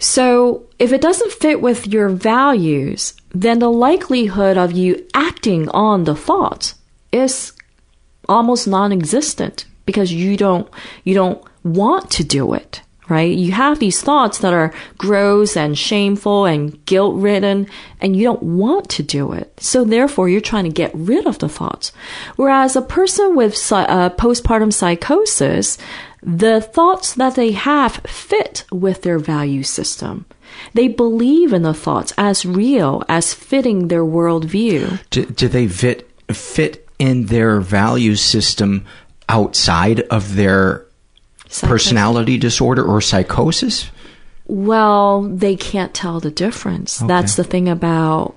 [0.00, 6.04] So, if it doesn't fit with your values, then the likelihood of you acting on
[6.04, 6.74] the thought
[7.10, 7.52] is
[8.28, 10.68] almost non-existent because you don't
[11.04, 13.36] you don't want to do it right?
[13.36, 17.66] You have these thoughts that are gross and shameful and guilt-ridden
[18.00, 19.52] and you don't want to do it.
[19.60, 21.92] So therefore you're trying to get rid of the thoughts.
[22.36, 25.78] Whereas a person with uh, postpartum psychosis
[26.22, 30.26] the thoughts that they have fit with their value system.
[30.74, 35.00] They believe in the thoughts as real as fitting their worldview.
[35.10, 38.84] Do, do they fit fit in their value system
[39.28, 40.87] outside of their
[41.48, 43.90] personality disorder or psychosis?
[44.46, 46.98] Well, they can't tell the difference.
[46.98, 48.34] That's the thing about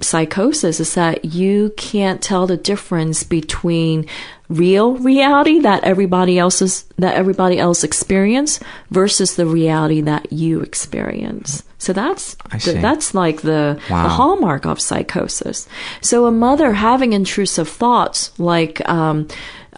[0.00, 4.06] psychosis is that you can't tell the difference between
[4.48, 8.58] real reality that everybody else is that everybody else experience
[8.90, 11.62] versus the reality that you experience.
[11.78, 14.02] So that's that's like the, Wow.
[14.04, 15.68] the hallmark of psychosis.
[16.00, 19.28] So a mother having intrusive thoughts like um,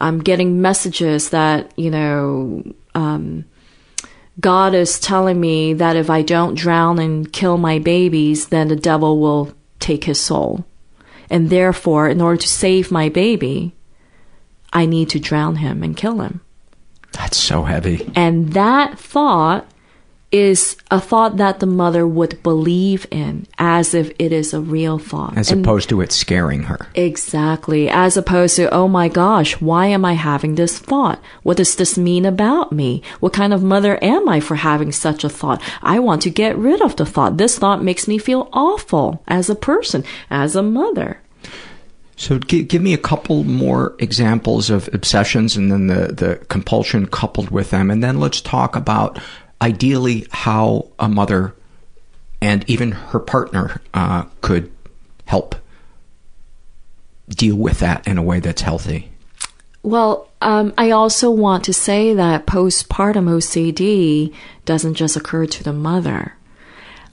[0.02, 3.44] I'm getting messages that you know um,
[4.40, 8.76] God is telling me that if I don't drown and kill my babies, then the
[8.76, 10.64] devil will take his soul.
[11.30, 13.74] And therefore, in order to save my baby,
[14.72, 16.40] I need to drown him and kill him.
[17.12, 18.10] That's so heavy.
[18.14, 19.66] And that thought
[20.32, 24.98] is a thought that the mother would believe in as if it is a real
[24.98, 25.36] thought.
[25.36, 26.88] As And- opposed to it scaring her.
[26.94, 27.88] Exactly.
[27.88, 31.20] As opposed to, oh my gosh, why am I having this thought?
[31.42, 33.02] What does this mean about me?
[33.20, 35.60] What kind of mother am I for having such a thought?
[35.82, 37.36] I want to get rid of the thought.
[37.36, 41.20] This thought makes me feel awful as a person, as a mother.
[42.16, 47.06] So give, give me a couple more examples of obsessions and then the, the compulsion
[47.06, 47.90] coupled with them.
[47.90, 49.18] And then let's talk about
[49.62, 51.54] ideally how a mother
[52.40, 54.70] and even her partner uh, could
[55.26, 55.54] help
[57.28, 59.08] deal with that in a way that's healthy.
[59.84, 65.72] Well, um, I also want to say that postpartum OCD doesn't just occur to the
[65.72, 66.36] mother.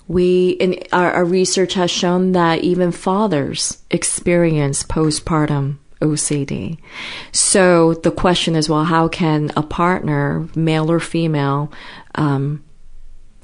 [0.08, 6.78] We, in our, our research has shown that even fathers experience postpartum OCD.
[7.32, 11.72] So the question is, well, how can a partner, male or female,
[12.20, 12.64] um,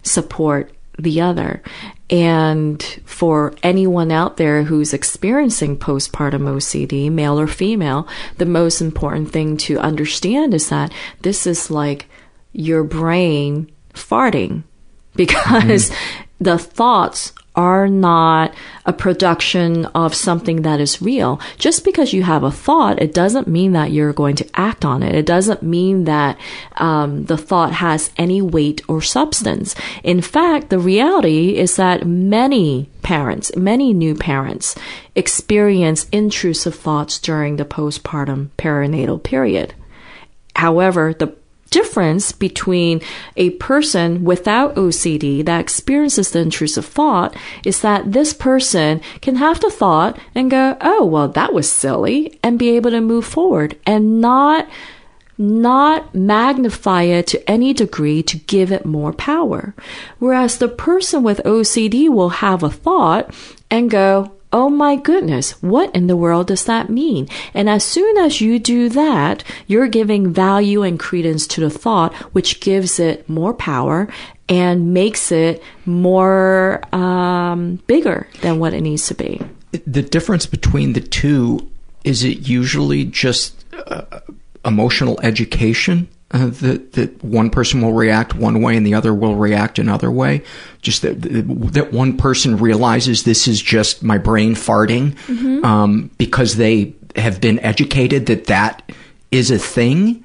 [0.03, 1.63] support the other?
[2.09, 8.07] And for anyone out there who's experiencing postpartum OCD, male or female,
[8.37, 12.05] the most important thing to understand is that this is like
[12.53, 14.63] your brain farting
[15.15, 15.91] because
[16.39, 18.53] the thoughts are not
[18.85, 21.39] a production of something that is real.
[21.57, 25.01] Just because you have a thought, it doesn't mean that you're going to act on
[25.03, 25.15] it.
[25.15, 26.37] It doesn't mean that
[26.77, 29.75] um, the thought has any weight or substance.
[30.03, 34.75] In fact, the reality is that many parents, many new parents,
[35.15, 39.73] experience intrusive thoughts during the postpartum perinatal period.
[40.55, 41.35] However, the
[41.69, 43.01] difference between
[43.35, 49.59] a person without OCD that experiences the intrusive thought is that this person can have
[49.59, 53.77] the thought and go, oh, well, that was silly, and be able to move forward
[53.85, 54.67] and not
[55.37, 59.75] not magnify it to any degree to give it more power.
[60.17, 63.33] Whereas the person with OCD will have a thought
[63.69, 67.27] and go, Oh my goodness, what in the world does that mean?
[67.53, 72.13] And as soon as you do that, you're giving value and credence to the thought,
[72.31, 74.07] which gives it more power
[74.47, 79.41] and makes it more um, bigger than what it needs to be.
[79.85, 81.69] The difference between the two
[82.05, 84.21] is it usually just uh,
[84.63, 89.35] emotional education uh, that that one person will react one way and the other will
[89.35, 90.41] react another way.
[90.81, 95.63] Just that that one person realizes this is just my brain farting Mhm.
[95.63, 98.91] um, because they have been educated that that
[99.31, 100.23] is a thing.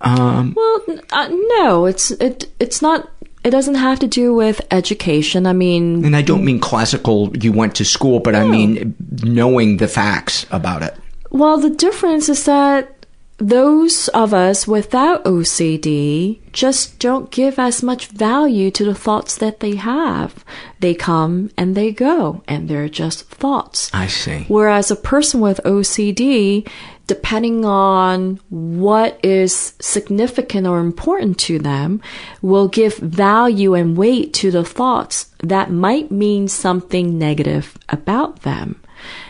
[0.00, 0.80] Um, Well,
[1.12, 1.28] uh,
[1.58, 3.08] no, it's it it's not.
[3.44, 5.46] It doesn't have to do with education.
[5.46, 7.30] I mean, and I don't mean classical.
[7.36, 10.94] You went to school, but I mean knowing the facts about it.
[11.30, 12.95] Well, the difference is that
[13.38, 19.60] those of us without OCD just don't give as much value to the thoughts that
[19.60, 20.42] they have.
[20.80, 23.90] They come and they go, and they're just thoughts.
[23.92, 24.44] I see.
[24.48, 26.66] Whereas a person with OCD,
[27.06, 32.00] depending on what is significant or important to them,
[32.40, 38.80] will give value and weight to the thoughts that might mean something negative about them.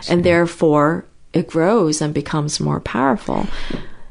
[0.08, 3.48] And therefore, it grows and becomes more powerful.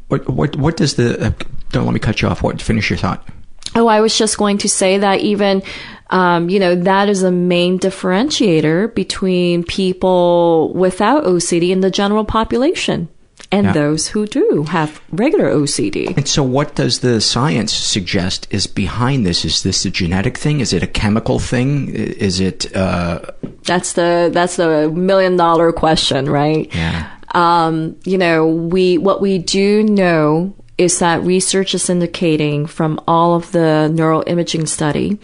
[0.07, 1.27] What what what does the?
[1.27, 1.31] Uh,
[1.71, 2.43] don't let me cut you off.
[2.43, 3.27] What finish your thought?
[3.75, 5.61] Oh, I was just going to say that even,
[6.09, 12.23] um, you know, that is a main differentiator between people without OCD and the general
[12.23, 13.09] population
[13.51, 13.73] and Yeah.
[13.73, 16.15] those who do have regular OCD.
[16.15, 19.43] And so, what does the science suggest is behind this?
[19.43, 20.61] Is this a genetic thing?
[20.61, 21.89] Is it a chemical thing?
[21.89, 22.73] Is it?
[22.75, 23.19] Uh,
[23.65, 26.69] That's the that's the million dollar question, right?
[26.73, 27.09] yeah.
[27.35, 33.35] Um, you know, we what we do know is that research is indicating from all
[33.35, 35.19] of the neural imaging study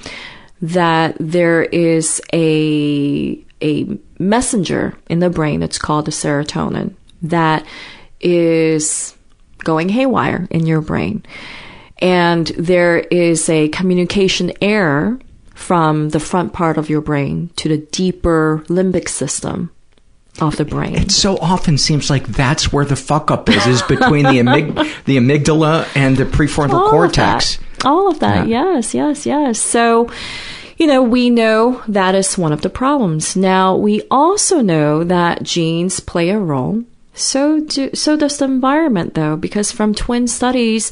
[0.62, 7.66] that there is a a messenger in the brain that's called the serotonin that
[8.20, 9.16] is
[9.60, 11.24] going haywire in your brain.
[12.00, 15.20] And there is a communication error
[15.54, 19.72] from the front part of your brain to the deeper limbic system
[20.40, 20.96] of the brain.
[20.96, 25.04] It so often seems like that's where the fuck up is, is between the, amyg-
[25.06, 27.58] the amygdala and the prefrontal All cortex.
[27.58, 27.86] that.
[27.86, 28.48] All of that.
[28.48, 29.60] Yes, yes, yes.
[29.60, 30.10] So,
[30.78, 33.36] you know, we know that is one of the problems.
[33.36, 36.84] Now, we also know that genes play a role.
[37.14, 40.92] So do, so does the environment though, because from twin studies,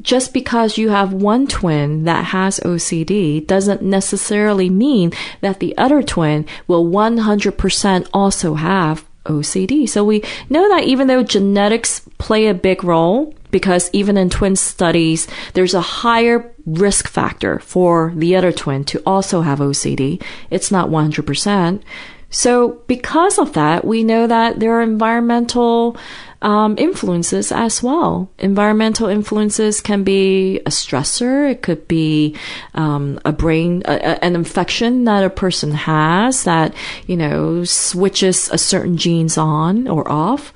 [0.00, 6.02] just because you have one twin that has OCD doesn't necessarily mean that the other
[6.02, 9.88] twin will 100% also have OCD.
[9.88, 14.56] So we know that even though genetics play a big role, because even in twin
[14.56, 20.22] studies, there's a higher risk factor for the other twin to also have OCD.
[20.50, 21.82] It's not 100%.
[22.30, 25.96] So because of that, we know that there are environmental
[26.42, 28.30] um, influences as well.
[28.38, 31.50] Environmental influences can be a stressor.
[31.50, 32.36] It could be
[32.74, 36.74] um, a brain, a, a- an infection that a person has that
[37.06, 40.52] you know switches a certain genes on or off.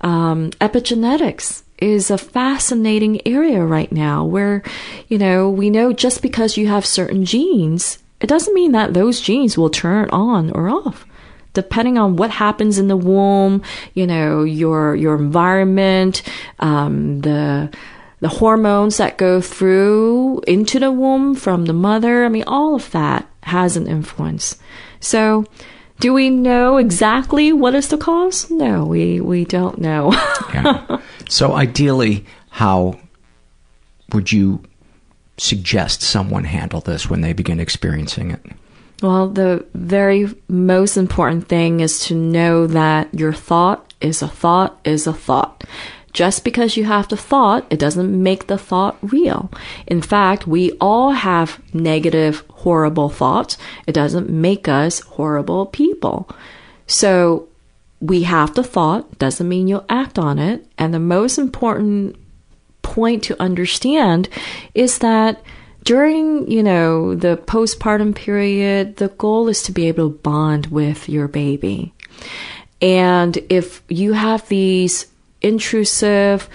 [0.00, 4.62] Um, epigenetics is a fascinating area right now where,
[5.08, 9.20] you know, we know just because you have certain genes, it doesn't mean that those
[9.20, 11.04] genes will turn on or off.
[11.54, 13.62] Depending on what happens in the womb,
[13.94, 16.22] you know, your your environment,
[16.60, 17.70] um, the
[18.20, 22.88] the hormones that go through into the womb from the mother, I mean, all of
[22.92, 24.58] that has an influence.
[25.00, 25.44] So,
[25.98, 28.48] do we know exactly what is the cause?
[28.48, 30.12] No, we, we don't know.
[30.54, 31.00] yeah.
[31.28, 33.00] So, ideally, how
[34.12, 34.62] would you
[35.36, 38.46] suggest someone handle this when they begin experiencing it?
[39.02, 44.78] Well, the very most important thing is to know that your thought is a thought
[44.84, 45.64] is a thought.
[46.12, 49.50] Just because you have the thought, it doesn't make the thought real.
[49.86, 53.56] In fact, we all have negative, horrible thoughts.
[53.86, 56.28] It doesn't make us horrible people.
[56.86, 57.48] So
[58.00, 60.66] we have the thought, doesn't mean you'll act on it.
[60.76, 62.16] And the most important
[62.82, 64.28] point to understand
[64.74, 65.42] is that
[65.82, 71.08] during, you know, the postpartum period, the goal is to be able to bond with
[71.08, 71.92] your baby.
[72.80, 75.06] And if you have these
[75.40, 76.48] intrusive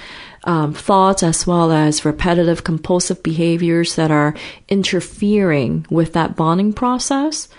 [0.48, 4.34] um, thoughts as well as repetitive compulsive behaviors that are
[4.70, 7.50] interfering with that bonding process.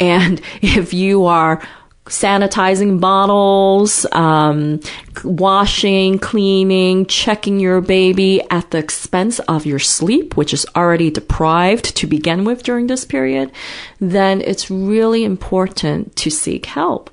[0.00, 1.62] And if you are
[2.06, 4.80] sanitizing bottles, um,
[5.24, 11.96] washing, cleaning, checking your baby at the expense of your sleep, which is already deprived
[11.96, 13.52] to begin with during this period,
[14.00, 17.08] then it's really important to seek help.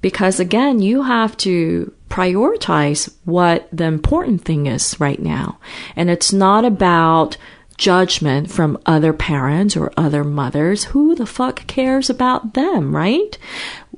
[0.00, 5.58] Because again, you have to prioritize what the important thing is right now.
[5.96, 7.36] And it's not about
[7.76, 10.84] judgment from other parents or other mothers.
[10.84, 13.38] Who the fuck cares about them, right?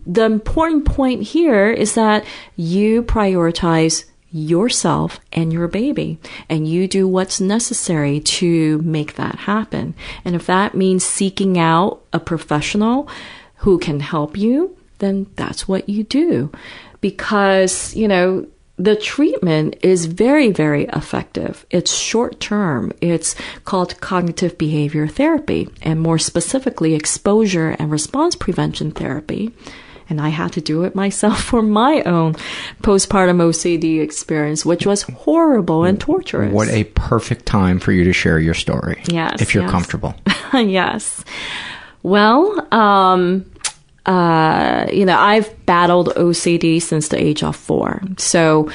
[0.06, 2.24] The important point here is that
[2.56, 9.94] you prioritize yourself and your baby and you do what's necessary to make that happen.
[10.24, 13.08] And if that means seeking out a professional
[13.56, 16.52] who can help you, then that's what you do.
[17.00, 18.46] Because, you know,
[18.78, 21.66] the treatment is very, very effective.
[21.70, 22.92] It's short term.
[23.02, 23.34] It's
[23.66, 29.52] called cognitive behavior therapy, and more specifically, exposure and response prevention therapy.
[30.10, 32.34] And I had to do it myself for my own
[32.82, 36.52] postpartum OCD experience, which was horrible and torturous.
[36.52, 39.02] What a perfect time for you to share your story.
[39.06, 39.40] Yes.
[39.40, 39.70] If you're yes.
[39.70, 40.14] comfortable.
[40.52, 41.24] yes.
[42.02, 43.50] Well, um,
[44.06, 48.02] uh, you know, I've battled OCD since the age of four.
[48.16, 48.70] So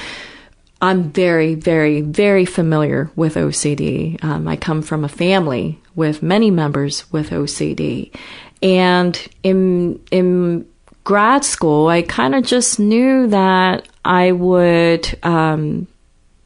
[0.80, 4.22] I'm very, very, very familiar with OCD.
[4.22, 8.14] Um, I come from a family with many members with OCD.
[8.62, 10.66] And in, in
[11.06, 15.86] grad school, I kind of just knew that I would, um,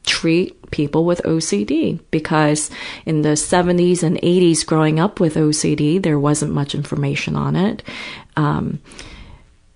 [0.05, 2.69] treat people with OCD because
[3.05, 7.81] in the 70s and 80s, growing up with OCD, there wasn't much information on it.
[8.37, 8.79] Um,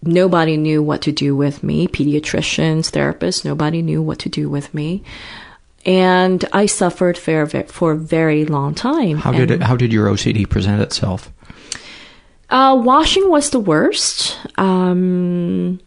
[0.04, 4.72] nobody knew what to do with me, pediatricians, therapists, nobody knew what to do with
[4.74, 5.04] me.
[5.84, 9.18] And I suffered for, for a very long time.
[9.18, 11.32] How did it, how did your OCD present itself?
[12.50, 14.38] Uh, washing was the worst.
[14.58, 15.80] Um,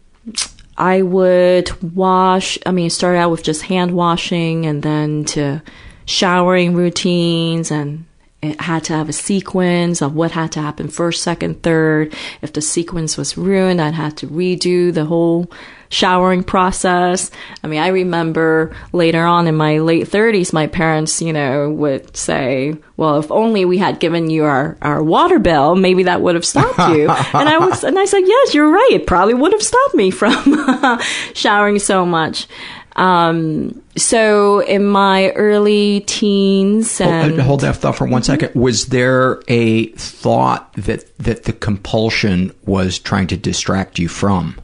[0.77, 5.61] I would wash, I mean, start out with just hand washing and then to
[6.05, 8.05] showering routines and
[8.41, 12.15] it had to have a sequence of what had to happen first, second, third.
[12.41, 15.51] If the sequence was ruined, I'd have to redo the whole
[15.89, 17.31] showering process.
[17.63, 22.15] I mean, I remember later on in my late 30s, my parents, you know, would
[22.15, 26.35] say, well, if only we had given you our, our water bill, maybe that would
[26.35, 27.09] have stopped you.
[27.33, 28.89] and I was, and I said, yes, you're right.
[28.91, 30.99] It probably would have stopped me from
[31.33, 32.47] showering so much.
[32.95, 38.53] Um, so in my early teens and hold, hold that thought for one second.
[38.55, 44.59] Was there a thought that that the compulsion was trying to distract you from?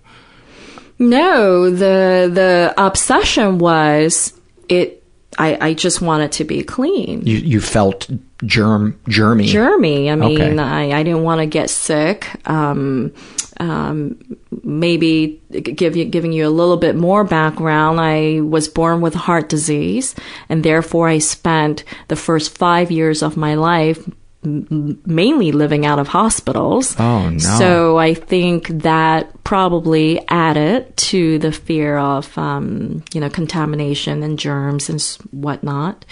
[0.99, 4.33] No, the the obsession was
[4.69, 5.01] it.
[5.37, 7.21] I, I just wanted to be clean.
[7.25, 8.09] You you felt
[8.45, 9.47] germ germy.
[9.47, 10.09] Germy.
[10.09, 10.57] I mean, Okay.
[10.57, 12.29] I, I didn't want to get sick.
[12.49, 13.13] Um,
[13.59, 17.99] um, maybe give you, giving you a little bit more background.
[17.99, 20.15] I was born with heart disease,
[20.49, 24.07] and therefore I spent the first five years of my life
[24.43, 26.95] m- mainly living out of hospitals.
[26.99, 27.39] Oh, no.
[27.39, 34.37] So I think that probably added to the fear of, um, you know, contamination and
[34.39, 35.01] germs and
[35.31, 36.05] whatnot.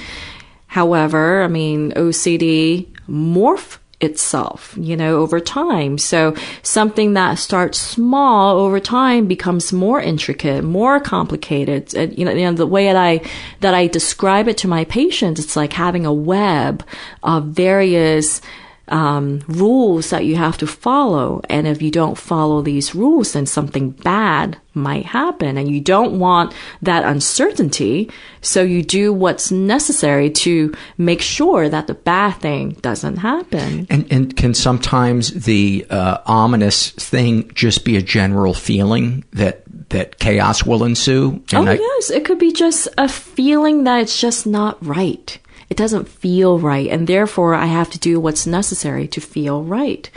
[0.68, 5.98] However, I mean, OCD morph itself, you know, over time.
[5.98, 11.94] So something that starts small over time becomes more intricate, more complicated.
[11.96, 13.22] And, you know, you know, the way that I,
[13.62, 16.86] that I describe it to my patients, it's like having a web
[17.24, 18.42] of various
[18.90, 21.42] um, rules that you have to follow.
[21.50, 25.58] And if you don't follow these rules, then something bad might happen.
[25.58, 28.12] And you don't want that uncertainty.
[28.42, 33.88] So you do what's necessary to make sure that the bad thing doesn't happen.
[33.90, 40.18] And, and can sometimes the uh, ominous thing just be a general feeling that that
[40.18, 41.42] chaos will ensue?
[41.54, 42.10] oh, I- yes.
[42.10, 45.38] It could be just a feeling that it's just not right.
[45.74, 46.88] It doesn't feel right.
[46.88, 50.08] And therefore, I have to do what's necessary to feel right.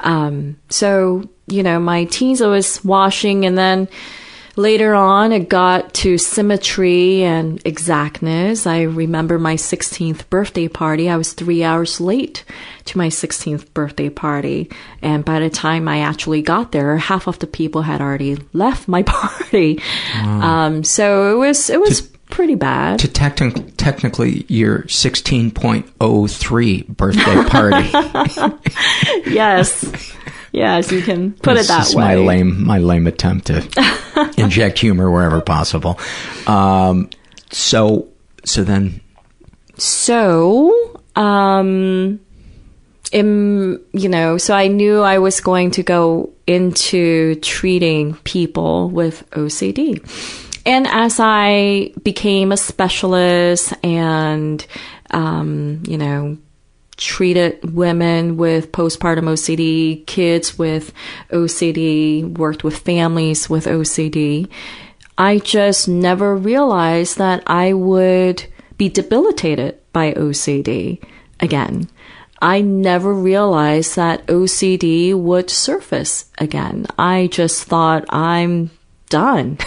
[0.00, 3.88] Um, so, you know, my teens, I was washing and then
[4.54, 8.66] later on it got to symmetry and exactness.
[8.66, 11.08] I remember my 16th birthday party.
[11.08, 12.44] I was three hours late
[12.84, 14.70] to my 16th birthday party.
[15.00, 18.88] And by the time I actually got there, half of the people had already left
[18.88, 19.80] my party.
[20.42, 22.98] Um, so it was, it was pretty bad.
[22.98, 27.88] to techni- technically your 16.03 birthday party.
[29.30, 30.12] yes.
[30.52, 32.02] Yes, you can put it that is way.
[32.02, 35.98] my lame, my lame attempt to inject humor wherever possible.
[36.46, 37.08] Um,
[37.50, 38.08] so,
[38.44, 39.00] so then,
[39.78, 42.20] So, um,
[43.12, 49.28] im, you know, so I knew I was going to go into treating people with
[49.30, 50.00] OCD.
[50.64, 54.64] And as I became a specialist and,
[55.10, 56.38] um, you know,
[56.96, 60.92] treated women with postpartum OCD, kids with
[61.30, 64.48] OCD, worked with families with OCD,
[65.18, 68.46] I just never realized that I would
[68.78, 71.02] be debilitated by OCD
[71.40, 71.88] again.
[72.40, 76.86] I never realized that OCD would surface again.
[76.98, 78.70] I just thought I'm
[79.12, 79.58] done.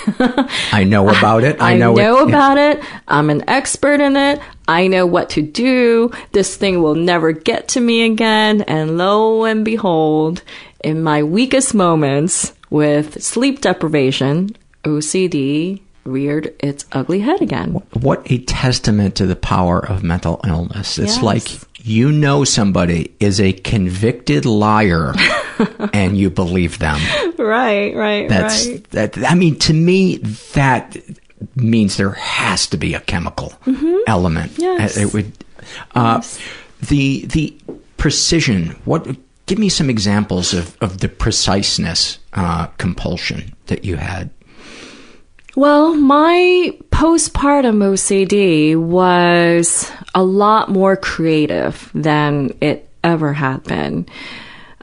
[0.72, 1.62] I know about it.
[1.62, 2.30] I, I know, know, it.
[2.30, 2.84] about it.
[3.08, 4.40] I'm an expert in it.
[4.68, 6.12] I know what to do.
[6.32, 8.62] This thing will never get to me again.
[8.64, 10.42] And lo and behold,
[10.84, 17.72] in my weakest moments with sleep deprivation, OCD reared its ugly head again.
[17.94, 21.00] What a testament to the power of mental illness.
[21.00, 21.24] It's Yes.
[21.24, 21.44] like
[21.88, 25.14] you know somebody is a convicted liar
[25.94, 27.00] and you believe them.
[27.38, 28.90] Right, right, That's right.
[28.92, 29.18] that.
[29.32, 30.18] I mean, to me,
[30.54, 30.98] that
[31.56, 33.54] means there has to be a chemical
[34.08, 34.52] element.
[34.54, 34.62] Mm-hmm.
[34.62, 34.98] Yes.
[34.98, 35.32] It would.
[35.94, 36.22] Uh,
[36.90, 37.54] The the
[37.98, 38.76] precision.
[38.86, 39.08] What?
[39.46, 44.30] Give me some examples of of the preciseness uh, compulsion that you had.
[45.56, 54.06] Well, my postpartum OCD was a lot more creative than it ever had been.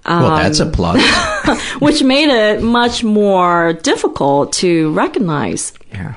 [0.07, 1.03] well, that's a Um, plus.
[1.81, 5.73] which made it much more difficult to recognize.
[5.93, 6.15] Yeah.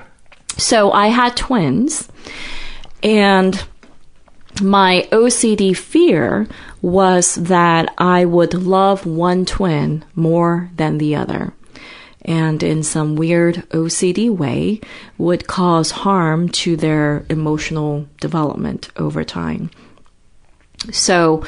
[0.57, 2.07] So I had twins,
[3.03, 3.61] and
[4.61, 6.47] my OCD fear
[6.81, 11.51] was that I would love one twin more than the other.
[12.25, 14.81] And in some weird OCD way,
[15.17, 19.69] would cause harm to their emotional development over time.
[20.91, 21.45] So,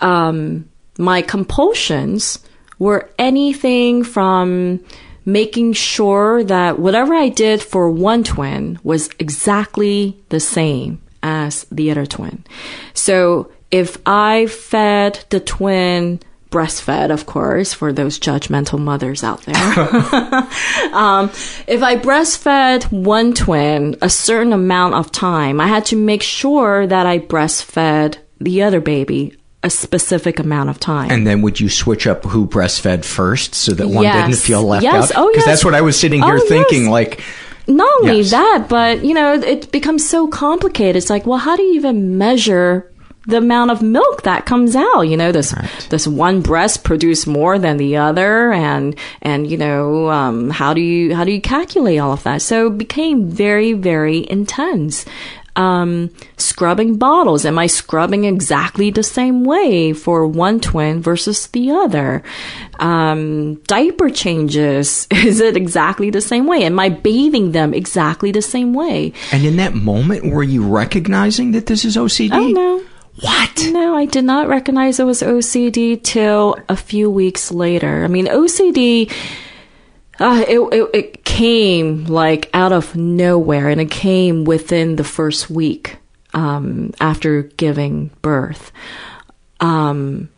[0.00, 2.40] um, my compulsions
[2.78, 4.80] were anything from
[5.24, 11.90] making sure that whatever I did for one twin was exactly the same as the
[11.90, 12.44] other twin.
[12.94, 19.56] So if I fed the twin breastfed, of course, for those judgmental mothers out there.
[20.94, 21.28] um,
[21.66, 26.86] if I breastfed one twin a certain amount of time, I had to make sure
[26.86, 29.34] that I breastfed the other baby
[29.64, 31.10] a specific amount of time.
[31.10, 34.24] And then would you switch up who breastfed first so that one Yes.
[34.26, 35.10] didn't feel left Yes.
[35.10, 35.16] out?
[35.16, 35.46] Oh, Because yes.
[35.46, 36.82] that's what I was sitting here Oh, thinking.
[36.82, 36.90] yes.
[36.90, 37.20] Like,
[37.66, 38.30] Not only Yes.
[38.30, 40.96] that, but you know, it becomes so complicated.
[40.96, 42.90] It's like, well, how do you even measure
[43.28, 45.02] the amount of milk that comes out?
[45.02, 45.54] You know, does
[45.90, 50.80] does one breast produce more than the other, and and you know, um, how do
[50.80, 52.42] you how do you calculate all of that?
[52.42, 55.04] So it became very very intense.
[55.56, 57.44] Um, scrubbing bottles.
[57.44, 62.22] Am I scrubbing exactly the same way for one twin versus the other?
[62.78, 65.08] Um, diaper changes.
[65.10, 66.62] Is it exactly the same way?
[66.62, 69.12] Am I bathing them exactly the same way?
[69.32, 72.30] and in that moment, were you recognizing that this is OCD?
[72.32, 72.84] Oh no.
[73.20, 73.66] What?
[73.70, 78.04] No, I did not recognize it was OCD till a few weeks later.
[78.04, 79.12] I mean, OCD,
[80.20, 85.50] uh, it, it, it came like out of nowhere and it came within the first
[85.50, 85.96] week
[86.32, 88.70] um, after giving birth.
[89.60, 90.28] Um,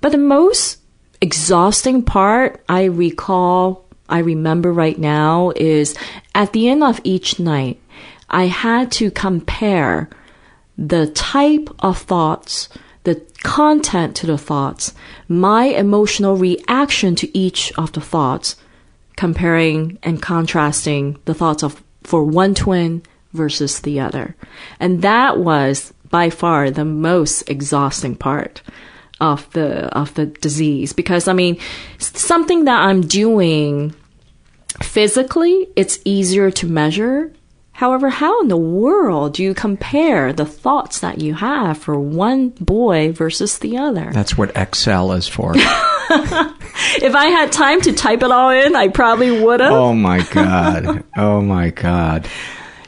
[0.00, 0.78] but the most
[1.20, 5.96] exhausting part I recall, I remember right now is
[6.34, 7.80] at the end of each night,
[8.30, 10.08] I had to compare
[10.78, 12.68] the type of thoughts,
[13.02, 14.94] the content to the thoughts,
[15.28, 18.56] my emotional reaction to each of the thoughts,
[19.16, 23.02] comparing and contrasting the thoughts of for one twin
[23.32, 24.36] versus the other.
[24.78, 28.62] And that was by far the most exhausting part
[29.20, 31.58] of the of the disease because I mean
[31.98, 33.94] something that I'm doing
[34.80, 37.32] physically it's easier to measure
[37.78, 42.48] However, how in the world do you compare the thoughts that you have for one
[42.48, 44.10] boy versus the other?
[44.12, 45.52] That's what Excel is for.
[45.56, 49.70] if I had time to type it all in, I probably would have.
[49.70, 51.04] oh my god.
[51.16, 52.26] Oh my god.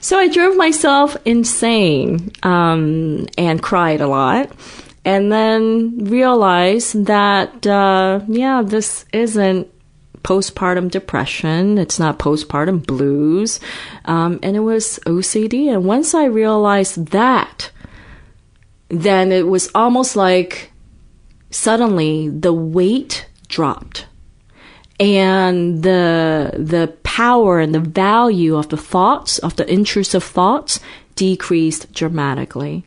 [0.01, 4.51] So I drove myself insane um, and cried a lot.
[5.05, 9.69] And then realized that, uh, yeah, this isn't
[10.23, 11.79] postpartum depression.
[11.79, 13.61] It's not postpartum blues.
[14.05, 15.73] Um, and it was OCD.
[15.73, 17.71] And once I realized that,
[18.89, 20.73] then it was almost like
[21.51, 24.07] suddenly the weight dropped
[25.01, 30.79] and the the power and the value of the thoughts of the intrusive thoughts
[31.17, 32.85] decreased dramatically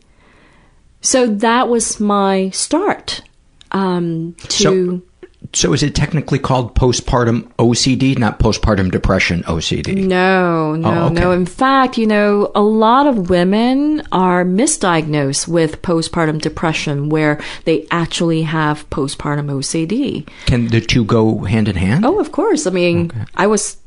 [1.02, 3.22] so that was my start
[3.72, 5.02] um, to So
[5.54, 10.06] is it technically called postpartum OCD, not postpartum depression OCD?
[10.08, 11.14] No, no, Oh, okay.
[11.16, 11.32] no.
[11.32, 17.86] In fact, you know, a lot of women are misdiagnosed with postpartum depression where they
[17.92, 20.28] actually have postpartum OCD.
[20.46, 22.06] Can the two go hand in hand?
[22.06, 22.66] Oh, of course.
[22.66, 23.78] I mean, I was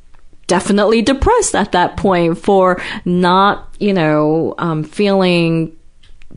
[0.46, 5.76] definitely depressed at that point for not, you know, um, feeling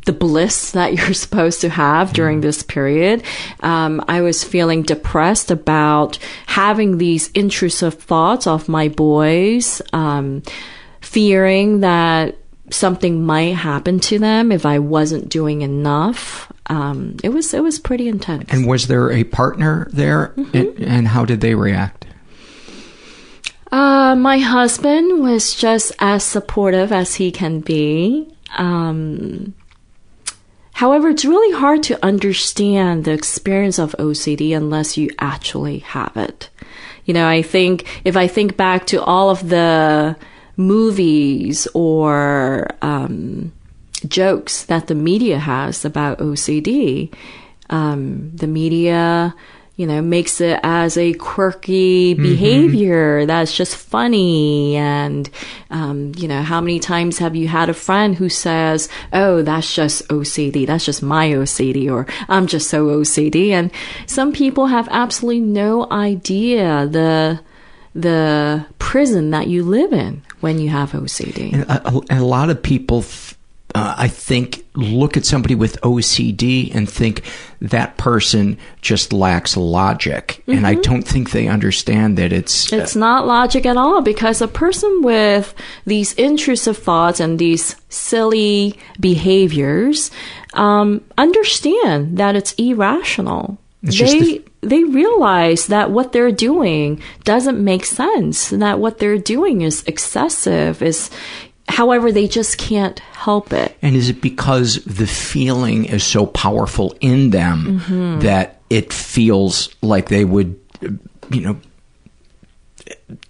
[0.06, 3.24] the bliss that you're supposed to have during this period.
[3.62, 6.18] Um, I was feeling depressed about
[6.48, 10.44] having these intrusive thoughts of my boys, um,
[11.02, 12.36] fearing that
[12.72, 16.52] something might happen to them if I wasn't doing enough.
[16.68, 18.52] Um, it was it was pretty intense.
[18.52, 20.34] And was there a partner there?
[20.54, 22.06] And, and how did they react?
[23.72, 28.32] Uh, my husband was just as supportive as he can be.
[28.58, 29.54] Um,
[30.80, 36.50] however, it's really hard to understand the experience of OCD unless you actually have it.
[37.04, 40.16] You know, I think if I think back to all of the
[40.56, 43.52] movies or um,
[44.08, 47.14] jokes that the media has about OCD,
[47.70, 49.36] um, the media,
[49.80, 54.76] you know, makes it as a quirky behavior that's just funny.
[54.76, 55.30] And,
[55.72, 59.74] um, you know, how many times have you had a friend who says, Oh, that's
[59.74, 60.68] just OCD.
[60.68, 63.52] That's just my OCD or I'm just so OCD.
[63.52, 63.72] And
[64.06, 67.40] some people have absolutely no idea the,
[67.96, 71.54] the prison that you live in when you have OCD.
[71.54, 73.38] And a, a- a lot of people, f-
[73.76, 77.24] uh, I think, look at somebody with OCD and think
[77.62, 80.44] that person just lacks logic.
[80.48, 82.74] And I don't think they understand that it's.
[82.74, 85.54] It's not logic at all because a person with
[85.86, 90.10] these intrusive thoughts and these silly behaviors
[90.54, 93.58] um, understand that it's irrational.
[93.84, 98.52] It's they the- they realize that what they're doing doesn't make sense.
[98.52, 100.82] and That what they're doing is excessive.
[100.82, 101.10] Is
[101.70, 103.78] however they just can't help it.
[103.82, 108.22] And is it because the feeling is so powerful in them Mhm.
[108.22, 110.56] that it feels like they would,
[111.32, 111.58] you know,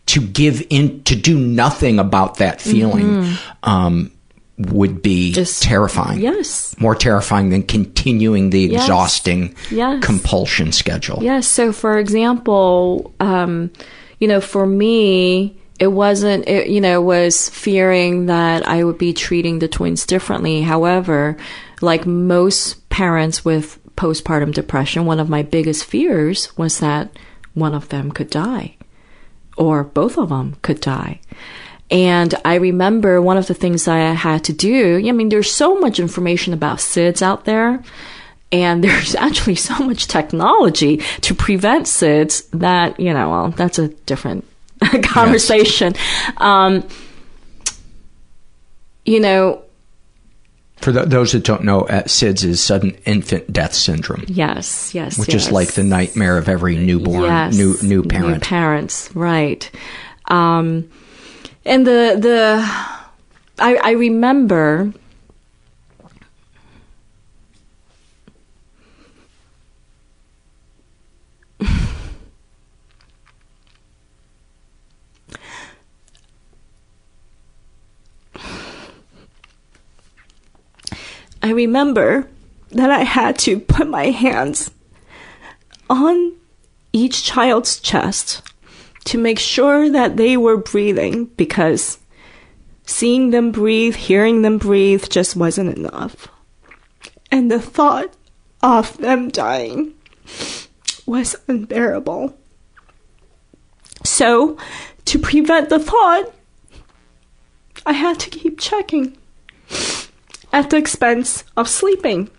[0.07, 3.37] to give in, to do nothing about that feeling Mhm.
[3.63, 4.11] um,
[4.57, 6.19] would be just, terrifying.
[6.19, 6.75] Yes.
[6.79, 8.81] More terrifying than continuing the Yes.
[8.83, 10.03] exhausting Yes.
[10.03, 11.19] compulsion schedule.
[11.21, 11.47] Yes.
[11.47, 13.69] So, for example, um,
[14.19, 19.13] you know, for me, it wasn't, it, you know, was fearing that I would be
[19.13, 20.61] treating the twins differently.
[20.61, 21.37] However,
[21.81, 27.09] like most parents with postpartum depression, one of my biggest fears was that
[27.53, 28.75] one of them could die
[29.57, 31.19] or both of them could die.
[31.91, 35.75] And I remember one of the things I had to do, I mean, there's so
[35.75, 37.83] much information about SIDS out there.
[38.51, 43.89] And there's actually so much technology to prevent SIDS that, you know, well, that's a
[43.89, 44.45] different
[45.03, 45.93] conversation.
[46.37, 46.87] Um,
[49.05, 49.63] you know,
[50.77, 55.17] For th- those that don't know, uh, SIDS is sudden infant death syndrome, yes, yes,
[55.17, 55.47] which yes.
[55.47, 58.43] is like the nightmare of every newborn, Yes, new new parent.
[58.43, 59.69] parents, right?
[60.25, 60.89] Um,
[61.65, 62.63] and the the
[63.59, 64.93] I, I remember
[81.41, 82.27] I remember
[82.71, 84.71] that I had to put my hands
[85.89, 86.33] on
[86.91, 88.41] each child's chest
[89.05, 91.99] to make sure that they were breathing because
[92.85, 96.27] seeing them breathe, hearing them breathe just wasn't enough.
[97.31, 98.13] And the thought
[98.61, 99.93] of them dying
[101.05, 102.35] was unbearable.
[104.03, 104.57] So,
[105.05, 106.33] to prevent the thought,
[107.85, 109.17] I had to keep checking
[110.51, 112.29] at the expense of sleeping,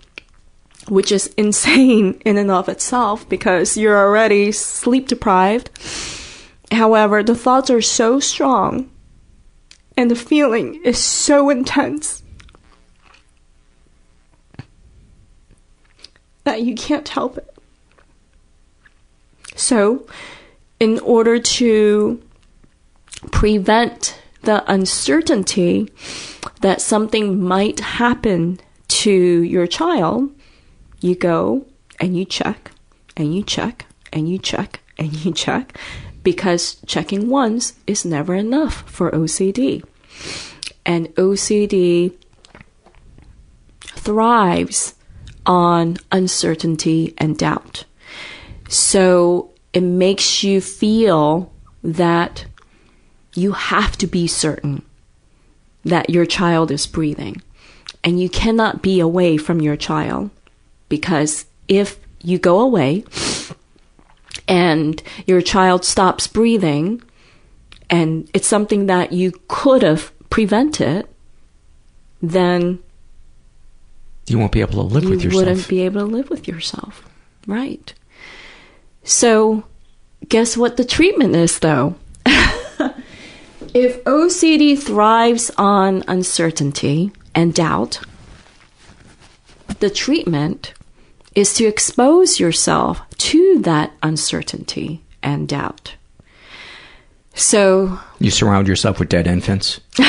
[0.88, 5.70] which is insane in and of itself because you're already sleep deprived.
[6.72, 8.90] However, the thoughts are so strong
[9.96, 12.22] and the feeling is so intense
[16.44, 17.54] that you can't help it.
[19.56, 20.06] So,
[20.78, 22.22] in order to
[23.30, 25.90] prevent the uncertainty
[26.60, 30.30] that something might happen to your child,
[31.00, 31.66] you go
[31.98, 32.70] and you check
[33.16, 35.78] and you check and you check and you check
[36.22, 39.82] because checking once is never enough for OCD.
[40.84, 42.14] And OCD
[43.80, 44.94] thrives
[45.46, 47.84] on uncertainty and doubt.
[48.68, 51.52] So it makes you feel
[51.82, 52.44] that
[53.34, 54.82] you have to be certain
[55.84, 57.42] that your child is breathing.
[58.02, 60.30] And you cannot be away from your child
[60.88, 63.04] because if you go away
[64.48, 67.02] and your child stops breathing
[67.90, 71.06] and it's something that you could have prevented,
[72.22, 72.78] then
[74.26, 75.32] you won't be able to live with yourself.
[75.32, 77.08] You wouldn't be able to live with yourself.
[77.46, 77.92] Right.
[79.02, 79.64] So,
[80.28, 81.96] guess what the treatment is, though?
[83.74, 88.00] If OCD thrives on uncertainty and doubt,
[89.80, 90.74] the treatment
[91.34, 95.94] is to expose yourself to that uncertainty and doubt.
[97.34, 99.80] So, You surround yourself with dead infants.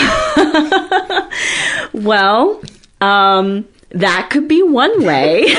[1.93, 2.61] well,
[2.99, 5.45] um, that could be one way.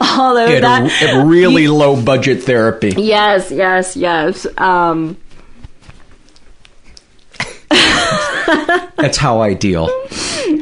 [0.00, 2.94] Although At, that really low budget therapy.
[2.96, 4.46] Yes, yes, yes.
[4.58, 5.16] Um,
[8.96, 9.86] That's how I deal.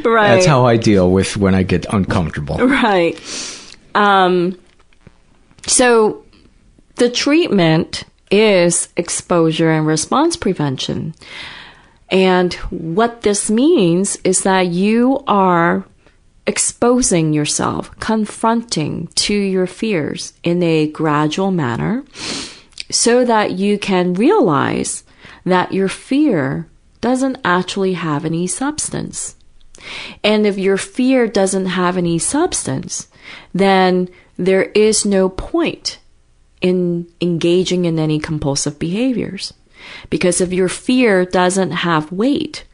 [0.05, 0.35] right.
[0.35, 2.57] That's how I deal with when I get uncomfortable.
[2.57, 3.19] Right.
[3.95, 4.59] Um,
[5.67, 6.25] so
[6.97, 11.15] the treatment is exposure and response prevention.
[12.11, 15.85] And what this means is that you are
[16.47, 22.05] exposing yourself, confronting to your fears in a gradual manner
[22.91, 25.05] so that you can realize
[25.45, 26.67] that your fear
[27.01, 29.37] doesn't actually have any substance.
[30.23, 33.09] And if your fear doesn't have any substance,
[33.55, 35.99] then there is no point
[36.61, 39.55] in engaging in any compulsive behaviors.
[40.11, 42.65] Because if your fear doesn't have weight,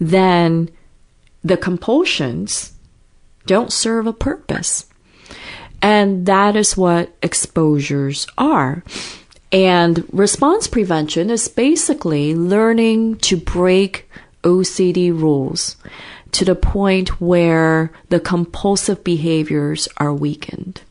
[0.00, 0.70] then
[1.44, 2.72] the compulsions
[3.46, 4.86] don't serve a purpose.
[5.80, 8.82] And that is what exposures are.
[9.50, 14.10] And response prevention is basically learning to break
[14.42, 15.76] OCD rules
[16.32, 20.82] to the point where the compulsive behaviors are weakened.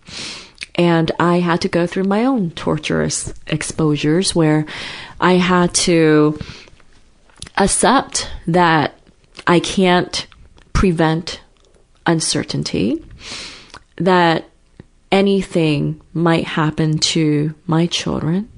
[0.76, 4.66] And I had to go through my own torturous exposures where
[5.20, 6.40] I had to
[7.58, 9.00] accept that
[9.46, 10.28] I can't
[10.74, 11.42] prevent
[12.06, 13.04] uncertainty,
[13.98, 14.50] that
[15.12, 18.50] anything might happen to my children.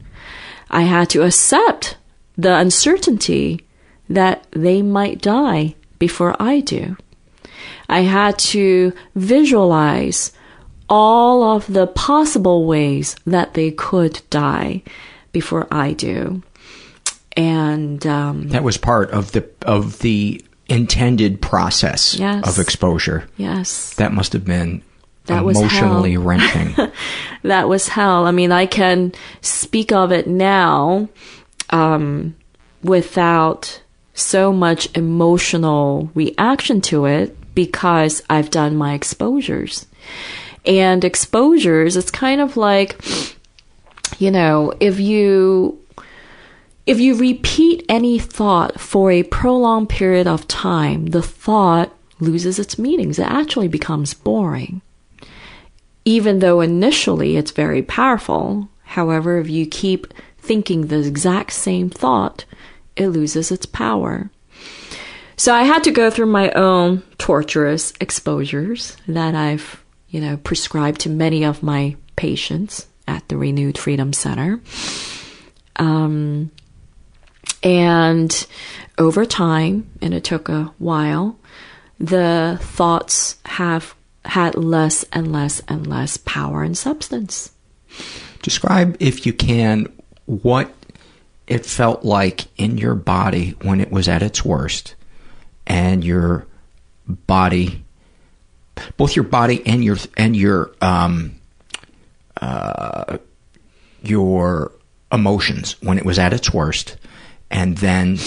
[0.69, 1.97] I had to accept
[2.37, 3.65] the uncertainty
[4.09, 6.95] that they might die before I do.
[7.87, 10.31] I had to visualize
[10.87, 14.81] all of the possible ways that they could die
[15.31, 16.41] before I do.
[17.37, 22.47] And um, That was part of the of the intended process Yes.
[22.47, 23.27] of exposure.
[23.37, 24.81] yes, That must have been
[25.29, 26.21] That was emotionally hell.
[26.21, 26.91] wrenching.
[27.43, 28.25] that was hell.
[28.25, 31.07] I mean, I can speak of it now
[31.69, 32.35] um,
[32.83, 33.81] without
[34.13, 39.85] so much emotional reaction to it because I've done my exposures.
[40.65, 42.99] And exposures, it's kind of like,
[44.17, 45.79] you know, if you
[46.85, 52.79] if you repeat any thought for a prolonged period of time, the thought loses its
[52.79, 53.19] meanings.
[53.19, 54.81] It actually becomes boring
[56.09, 58.67] even though initially it's very powerful.
[58.81, 62.45] However, if you keep thinking the exact same thought,
[62.95, 64.31] it loses its power.
[65.37, 71.01] So I had to go through my own torturous exposures that I've, you know, prescribed
[71.01, 74.59] to many of my patients at the Renewed Freedom Center.
[75.75, 76.49] Um,
[77.61, 78.47] and
[78.97, 81.37] over time, and it took a while,
[81.99, 83.93] the thoughts have
[84.25, 87.51] had less and less and less power and substance.
[88.41, 89.91] Describe, if you can,
[90.25, 90.71] what
[91.47, 94.95] it felt like in your body when it was at its worst,
[95.65, 96.45] and your
[97.07, 97.83] body,
[98.97, 101.35] both your body and your and your um,
[102.39, 103.17] uh,
[104.03, 104.71] your
[105.11, 106.97] emotions when it was at its worst,
[107.49, 108.19] and then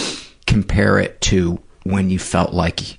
[0.46, 2.98] compare it to when you felt like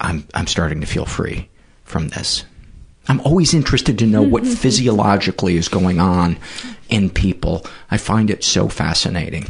[0.00, 1.48] I'm I'm starting to feel free
[1.92, 2.44] from this.
[3.08, 4.54] I'm always interested to know what mm-hmm.
[4.54, 6.38] physiologically is going on
[6.88, 7.66] in people.
[7.90, 9.46] I find it so fascinating.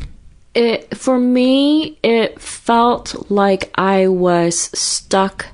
[0.55, 5.47] It for me, it felt like I was stuck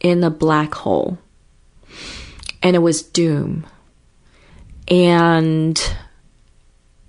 [0.00, 1.18] in a black hole,
[2.62, 3.66] and it was doom,
[4.88, 5.80] and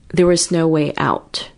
[0.09, 1.49] there was no way out.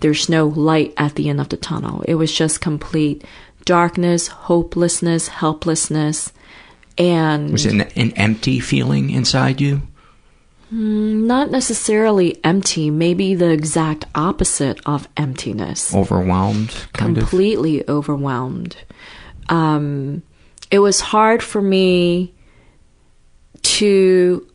[0.00, 2.02] There's no light at the end of the tunnel.
[2.08, 3.24] It was just complete
[3.64, 6.32] darkness, hopelessness, helplessness,
[6.98, 9.82] and Was it an, an empty feeling inside you?
[10.72, 15.94] Mm, not necessarily empty, maybe the exact opposite of emptiness.
[15.94, 17.28] Overwhelmed, kind of.
[17.28, 18.76] Completely overwhelmed.
[19.48, 20.22] Um,
[20.70, 22.32] it was hard for me
[23.62, 24.46] to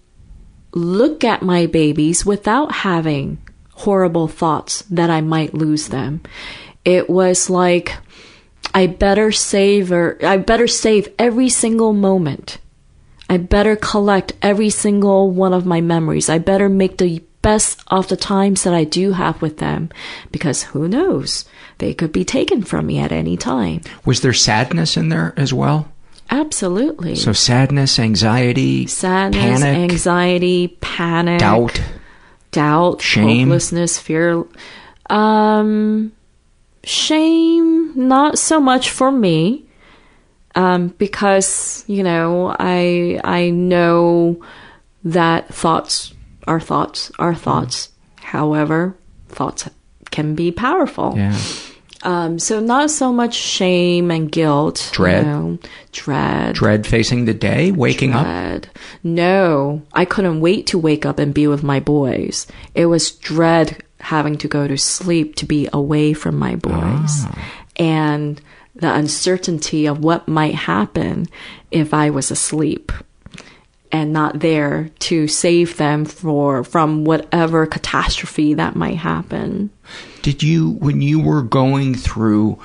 [0.73, 3.37] look at my babies without having
[3.73, 6.21] horrible thoughts that I might lose them.
[6.83, 7.95] It was like
[8.73, 12.59] I better save or I better save every single moment.
[13.29, 16.29] I better collect every single one of my memories.
[16.29, 19.89] I better make the best of the times that I do have with them
[20.31, 21.45] because who knows?
[21.77, 23.81] They could be taken from me at any time.
[24.05, 25.91] Was there sadness in there as well?
[26.29, 27.15] Absolutely.
[27.15, 31.81] So sadness, anxiety, sadness, panic, anxiety, panic, doubt,
[32.51, 34.43] doubt, shame, hopelessness, fear.
[35.09, 36.11] Um,
[36.87, 39.65] shame, not so much for me,
[40.55, 44.43] um, because you know I I know
[45.03, 46.13] that thoughts
[46.47, 47.89] are thoughts are thoughts.
[48.21, 48.95] However,
[49.29, 49.69] thoughts
[50.11, 51.13] can be powerful.
[51.15, 51.37] Yeah.
[52.03, 54.89] Um, so not so much shame and guilt.
[54.93, 55.25] Dread.
[55.25, 55.59] You know,
[55.91, 56.55] dread.
[56.55, 58.67] Dread facing the day, waking dread.
[58.67, 58.77] up.
[59.03, 62.47] No, I couldn't wait to wake up and be with my boys.
[62.75, 67.37] It was dread having to go to sleep to be away from my boys, Ah.
[67.77, 68.41] and
[68.75, 71.25] the uncertainty of what might happen
[71.71, 72.91] if I was asleep
[73.91, 79.69] and not there to save them for from whatever catastrophe that might happen.
[80.21, 82.59] Did you, when you were going through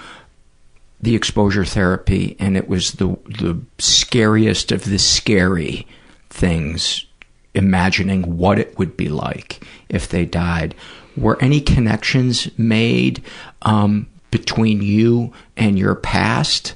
[1.01, 5.87] the exposure therapy and it was the, the scariest of the scary
[6.29, 7.07] things,
[7.55, 10.75] imagining what it would be like if they died,
[11.17, 13.23] were any connections made
[13.63, 16.75] um, between you and your past?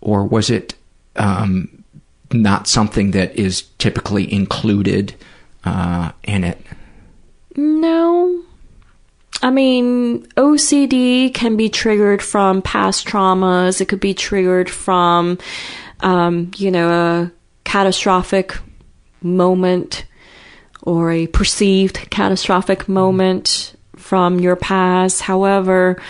[0.00, 0.74] Or was it
[1.16, 1.84] um,
[2.32, 5.14] not something that is typically included
[5.64, 6.60] uh, in it?
[7.56, 8.42] No.
[9.42, 13.80] I mean, OCD can be triggered from past traumas.
[13.80, 15.38] It could be triggered from,
[16.00, 17.32] um, you know, a
[17.64, 18.56] catastrophic
[19.22, 20.04] moment
[20.82, 25.22] or a perceived catastrophic moment from your past.
[25.22, 26.00] However,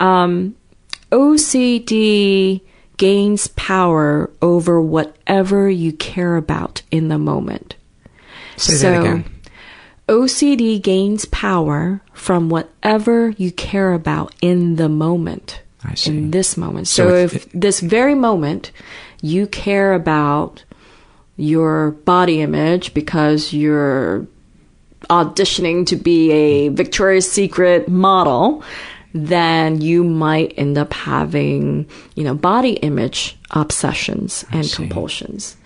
[0.00, 0.54] um,
[1.10, 2.60] OCD
[2.96, 7.76] gains power over whatever you care about in the moment.
[8.56, 9.24] Say that again.
[10.08, 15.62] OCD gains power from whatever you care about in the moment.
[15.84, 16.10] I see.
[16.10, 16.88] In this moment.
[16.88, 18.72] So So, if- if, this very moment
[19.20, 20.64] you care about
[21.38, 24.26] your body image because you're
[25.08, 28.62] auditioning to be a Victoria's Secret model,
[29.14, 35.56] then you might end up having, you know, body image obsessions and compulsions.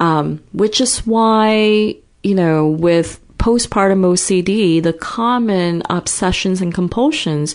[0.00, 7.54] Um, which is why, you know, with postpartum OCD, the common obsessions and compulsions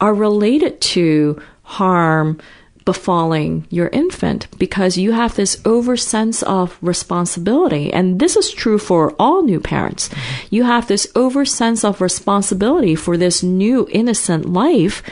[0.00, 2.40] are related to harm
[2.86, 7.92] befalling your infant because you have this over sense of responsibility.
[7.92, 10.08] And this is true for all new parents.
[10.48, 15.02] You have this over sense of responsibility for this new innocent life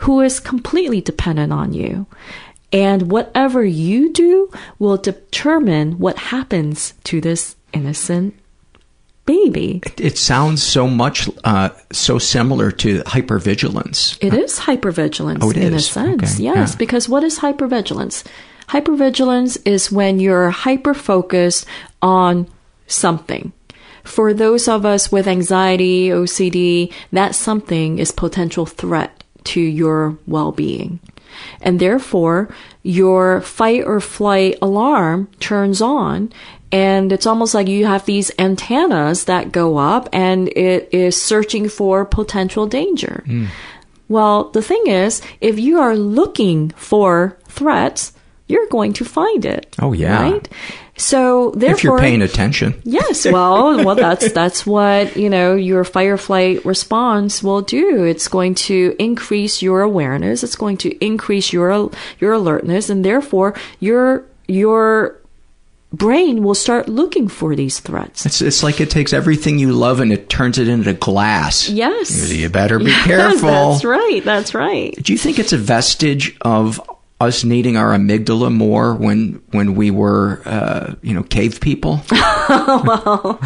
[0.00, 2.06] who is completely dependent on you.
[2.72, 8.34] And whatever you do will determine what happens to this innocent
[9.30, 9.80] baby.
[9.98, 14.18] It sounds so much uh, so similar to hypervigilance.
[14.20, 16.34] It is hypervigilance Oh, it in a sense.
[16.34, 16.76] Okay, Yes, yeah.
[16.78, 18.24] because what is hypervigilance?
[18.74, 21.66] Hypervigilance is when you're hyper focused
[22.02, 22.46] on
[22.86, 23.52] something.
[24.04, 30.98] For those of us with anxiety, OCD, that something is potential threat to your well-being.
[31.60, 32.48] And therefore,
[32.82, 36.32] your fight or flight alarm turns on
[36.72, 41.68] and it's almost like you have these antennas that go up and it is searching
[41.68, 43.22] for potential danger.
[43.26, 43.46] Hmm.
[44.08, 48.12] Well, the thing is, if you are looking for threats,
[48.48, 49.76] you're going to find it.
[49.80, 50.22] Oh, yeah.
[50.22, 50.48] Right?
[50.96, 52.80] So therefore if you're paying attention.
[52.84, 58.04] Yes, well, well, that's that's what you know your fight or flight response will do.
[58.04, 60.44] It's going to increase your awareness.
[60.44, 65.19] It's going to increase your your alertness, and therefore your your
[65.92, 68.26] brain will start looking for these threats.
[68.26, 71.68] It's it's like it takes everything you love and it turns it into glass.
[71.68, 73.48] Yes, You better be careful.
[73.72, 74.22] That's right.
[74.24, 74.94] That's right.
[75.02, 76.80] Do you think it's a vestige of
[77.20, 82.00] us needing our amygdala more when when we were uh, you know cave people?
[82.10, 83.38] well,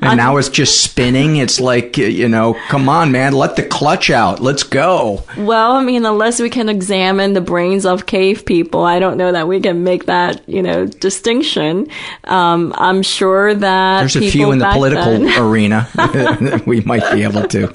[0.00, 1.36] and now it's just spinning.
[1.36, 4.40] It's like you know, come on, man, let the clutch out.
[4.40, 5.22] Let's go.
[5.36, 9.32] Well, I mean, unless we can examine the brains of cave people, I don't know
[9.32, 11.88] that we can make that, you know, distinction.
[12.24, 17.12] Um, I'm sure that There's a few in the political then- arena that we might
[17.12, 17.72] be able to.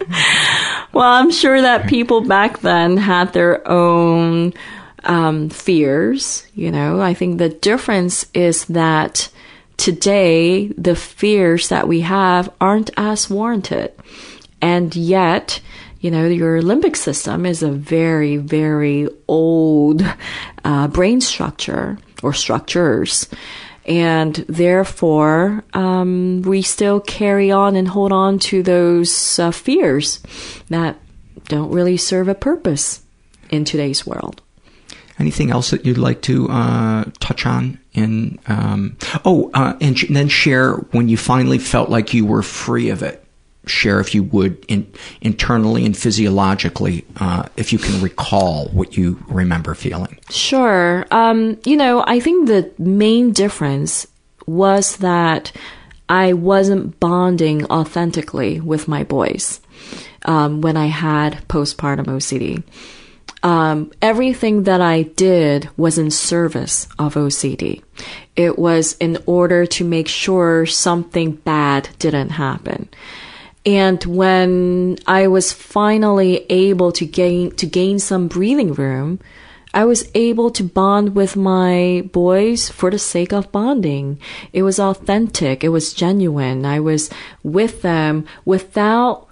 [0.93, 4.54] well, I'm sure that people back then had their own
[5.08, 6.45] um, fears.
[6.53, 9.30] You know, I think the difference is that
[9.78, 13.93] today the fears that we have aren't as warranted,
[14.62, 15.62] and yet.
[15.99, 20.03] You know, your limbic system is a very, very old
[20.64, 23.28] uh, brain structure or structures.
[23.88, 30.22] And therefore, um, we still carry on and hold on to those uh, fears
[30.70, 30.99] that
[31.45, 33.01] don't really serve a purpose
[33.49, 34.41] in today's world.
[35.20, 37.80] Anything else that you'd like to uh, touch on?
[37.93, 42.43] In um, oh, uh, and, sh- then share when you finally felt like you were
[42.43, 43.24] free of it.
[43.65, 44.89] Share if you would in,
[45.22, 50.20] internally and physiologically, uh, if you can recall what you remember feeling.
[50.30, 51.05] Sure.
[51.11, 54.07] Um, you know, I think the main difference
[54.45, 55.51] was that
[56.07, 59.59] I wasn't bonding authentically with my boys
[60.26, 62.63] um, when I had postpartum OCD.
[63.48, 67.82] Um, everything that I did was in service of OCD.
[68.36, 72.89] It was in order to make sure something bad didn't happen.
[73.66, 79.22] And when I was finally able to gain to gain some breathing room,
[79.74, 84.20] I was able to bond with my boys for the sake of bonding.
[84.52, 85.64] It was authentic.
[85.64, 86.66] It was genuine.
[86.66, 87.10] I was
[87.43, 89.27] with them without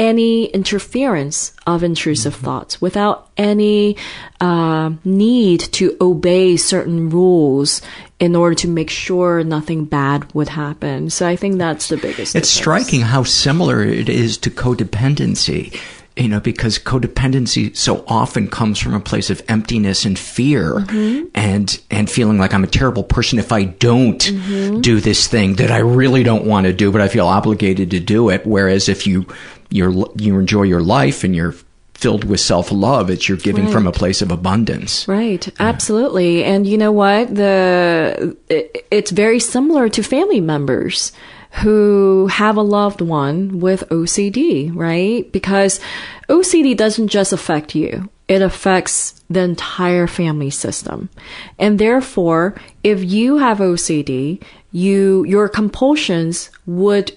[0.00, 3.96] any interference of intrusive thoughts, without any
[4.40, 7.82] uh, need to obey certain rules
[8.18, 11.10] in order to make sure nothing bad would happen.
[11.10, 12.34] So I think that's the biggest.
[12.34, 15.78] It's striking how similar it is to codependency.
[16.16, 21.28] You know, because codependency so often comes from a place of emptiness and fear Mhm.
[21.34, 24.82] and and feeling like I'm a terrible person if I don't Mhm.
[24.82, 28.00] do this thing that I really don't want to do, but I feel obligated to
[28.00, 28.42] do it.
[28.44, 29.24] Whereas if you
[29.70, 31.54] you're you enjoy your life and you're
[31.94, 35.06] filled with self love, it's you're giving from a place of abundance.
[35.06, 36.42] Right, absolutely.
[36.44, 37.34] And you know what?
[37.34, 41.12] The it, it's very similar to family members
[41.50, 45.30] who have a loved one with OCD, right?
[45.32, 45.80] Because
[46.28, 48.08] OCD doesn't just affect you.
[48.28, 51.10] It affects the entire family system.
[51.58, 54.40] And therefore, if you have OCD,
[54.72, 57.16] you your compulsions would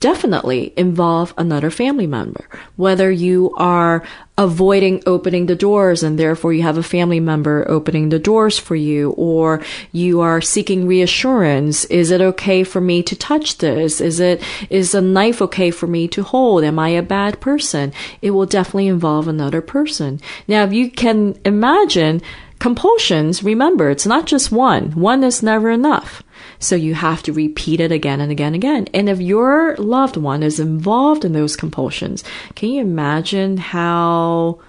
[0.00, 2.48] definitely involve another family member.
[2.76, 4.02] Whether you are
[4.38, 8.76] avoiding opening the doors and therefore you have a family member opening the doors for
[8.76, 11.86] you, or you are seeking reassurance.
[11.86, 14.00] Is it okay for me to touch this?
[14.00, 16.64] Is it, is a knife okay for me to hold?
[16.64, 17.92] Am I a bad person?
[18.20, 20.20] It will definitely involve another person.
[20.46, 22.20] Now, if you can imagine
[22.58, 24.92] compulsions, remember, it's not just one.
[24.92, 26.22] One is never enough.
[26.58, 28.86] So you have to repeat it again and again and again.
[28.94, 34.60] And if your loved one is involved in those compulsions, can you imagine how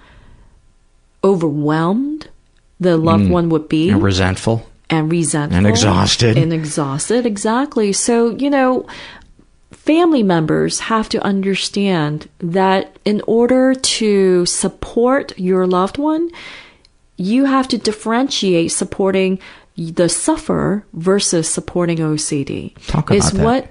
[1.24, 2.28] overwhelmed
[2.80, 3.30] the loved Mm.
[3.30, 3.88] one would be?
[3.90, 4.64] And resentful.
[4.90, 6.38] and resentful And exhausted.
[6.38, 8.86] and exhausted exactly so you know
[9.70, 16.30] family members have to understand that in order to support your loved one
[17.18, 19.38] you have to differentiate supporting
[19.76, 23.44] the sufferer versus supporting OCD Talk is about that.
[23.44, 23.68] what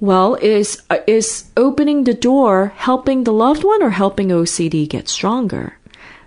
[0.00, 5.08] Well, is uh, is opening the door helping the loved one or helping OCD get
[5.08, 5.78] stronger?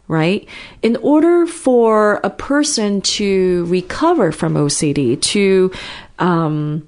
[0.08, 0.48] Right?
[0.82, 5.72] In order for a person to recover from OCD, to
[6.18, 6.88] um,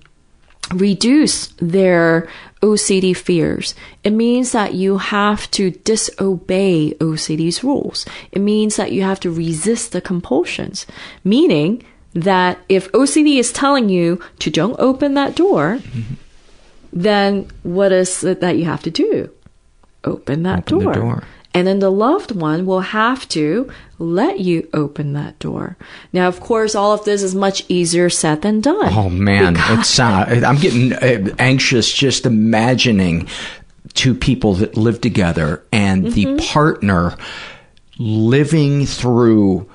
[0.74, 2.28] reduce their
[2.62, 8.06] OCD fears, it means that you have to disobey OCD's rules.
[8.32, 10.86] It means that you have to resist the compulsions,
[11.24, 16.14] meaning that if OCD is telling you to don't open that door, mm-hmm.
[16.94, 19.30] then what is it that you have to do?
[20.04, 20.94] Open that Open the door.
[20.94, 21.24] door.
[21.54, 25.76] And then the loved one will have to let you open that door.
[26.14, 28.94] Now, of course, all of this is much easier said than done.
[28.94, 33.28] Oh man, it's uh, I'm getting uh, anxious just imagining
[33.94, 36.38] two people that live together and the Mm-hmm.
[36.54, 37.18] partner
[38.00, 39.70] living through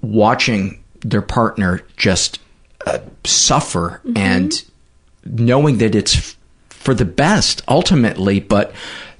[0.00, 2.40] watching their partner just
[2.86, 4.16] uh, suffer Mm-hmm.
[4.16, 4.64] and
[5.24, 6.36] knowing that it's f-
[6.68, 8.72] for the best ultimately, but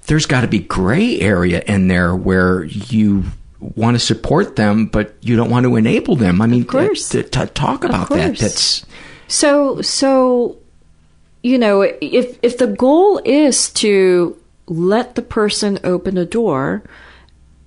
[0.07, 3.24] there's got to be gray area in there where you
[3.61, 6.40] want to support them, but you don't want to enable them.
[6.40, 7.09] I mean, of course.
[7.09, 8.26] t- t- talk about that.
[8.26, 8.40] course.
[8.40, 8.86] That's
[9.28, 10.59] So, so,
[11.42, 14.36] you know, if, if the goal is to
[14.66, 16.82] let the person open the door,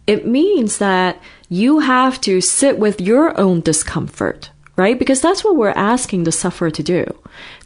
[0.05, 4.99] it means that you have to sit with your own discomfort, right?
[4.99, 7.05] Because that's what we're asking the sufferer to do.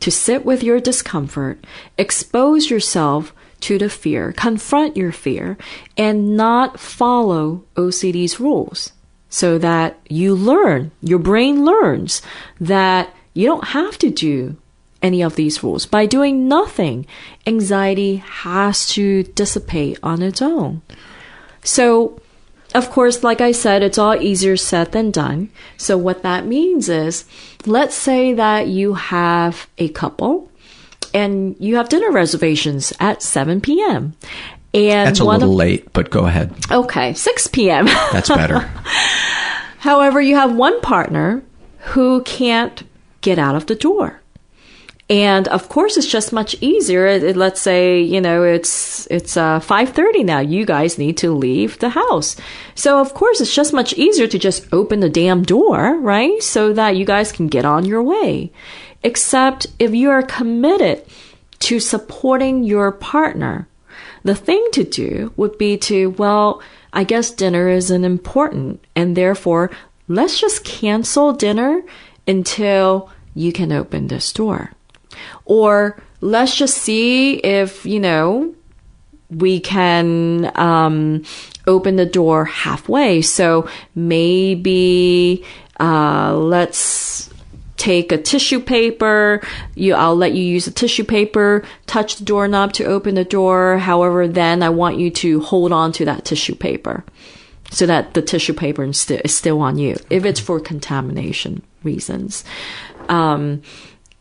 [0.01, 1.65] To sit with your discomfort,
[1.97, 5.57] expose yourself to the fear, confront your fear,
[5.97, 8.93] and not follow OCD's rules
[9.29, 12.21] so that you learn, your brain learns
[12.59, 14.57] that you don't have to do
[15.01, 15.85] any of these rules.
[15.85, 17.05] By doing nothing,
[17.47, 20.81] anxiety has to dissipate on its own.
[21.63, 22.19] So,
[22.75, 25.49] of course, like I said, it's all easier said than done.
[25.77, 27.25] So, what that means is,
[27.65, 30.48] let's say that you have a couple
[31.13, 34.13] and you have dinner reservations at 7 p.m.
[34.73, 36.53] And that's a little of, late, but go ahead.
[36.71, 37.85] Okay, 6 p.m.
[38.11, 38.59] That's better.
[39.79, 41.41] However, you have one partner
[41.93, 42.83] who can't
[43.21, 44.21] get out of the door.
[45.09, 47.07] And of course, it's just much easier.
[47.07, 50.39] It- it- let's say, you know, it's, it's, uh, 5.30 now.
[50.39, 52.35] You guys need to leave the house.
[52.75, 56.43] So of course, it's just much easier to just open the damn door, right?
[56.43, 58.51] So that you guys can get on your way.
[59.03, 61.03] Except if you are committed
[61.59, 63.67] to supporting your partner,
[64.23, 69.71] the thing to do would be to, well, I guess dinner isn't important, and therefore,
[70.07, 71.81] let's just cancel dinner
[72.27, 74.71] until you can open this door.
[75.45, 78.53] Or let's just see if, you know,
[79.29, 81.23] we can um,
[81.67, 83.21] open the door halfway.
[83.21, 85.45] So maybe
[85.79, 87.29] uh, let's
[87.79, 89.41] take a tissue paper.
[89.73, 93.79] You, I'll let you use a tissue paper, touch the doorknob to open the door.
[93.79, 97.03] However, then I want you to hold on to that tissue paper
[97.71, 102.43] so that the tissue paper is still, on you if it's for contamination reasons.
[103.07, 103.61] Um,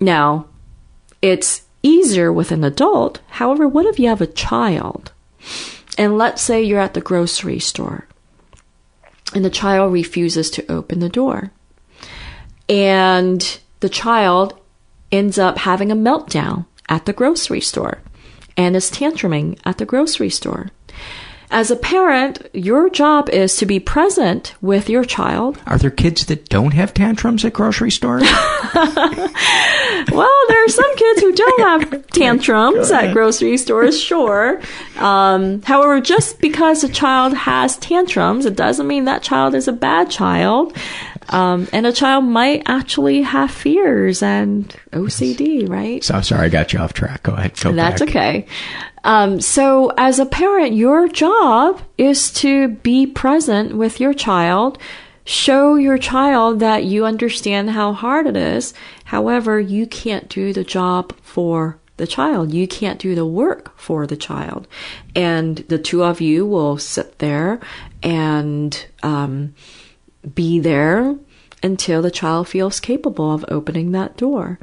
[0.01, 0.47] now,
[1.21, 3.21] it's easier with an adult.
[3.29, 5.13] However, what if you have a child?
[5.97, 8.07] And let's say you're at the grocery store
[9.35, 11.51] and the child refuses to open the door.
[12.69, 14.59] And the child
[15.11, 17.99] ends up having a meltdown at the grocery store
[18.57, 20.71] and is tantruming at the grocery store.
[21.51, 25.59] As a parent, your job is to be present with your child.
[25.67, 28.25] Are there kids that don't have tantrums at grocery stores?
[30.13, 34.61] Well, there are some kids who don't have tantrums at grocery stores, sure.
[34.97, 39.73] Um, however, just because a child has tantrums, it doesn't mean that child is a
[39.73, 40.77] bad child.
[41.31, 46.03] Um, and a child might actually have fears and OCD, right?
[46.03, 47.23] so sorry, I got you off track.
[47.25, 47.59] Go ahead.
[47.61, 48.09] Go That's back.
[48.09, 48.47] okay.
[49.05, 54.79] Um, so, as a parent, your job is to be present with your child.
[55.25, 58.73] Show your child that you understand how hard it is.
[59.05, 62.53] However, you can't do the job for the child.
[62.53, 64.67] You can't do the work for the child.
[65.15, 67.61] And the two of you will sit there
[68.03, 69.55] and um,
[70.35, 71.17] be there
[71.63, 74.59] until the child feels capable of opening that door.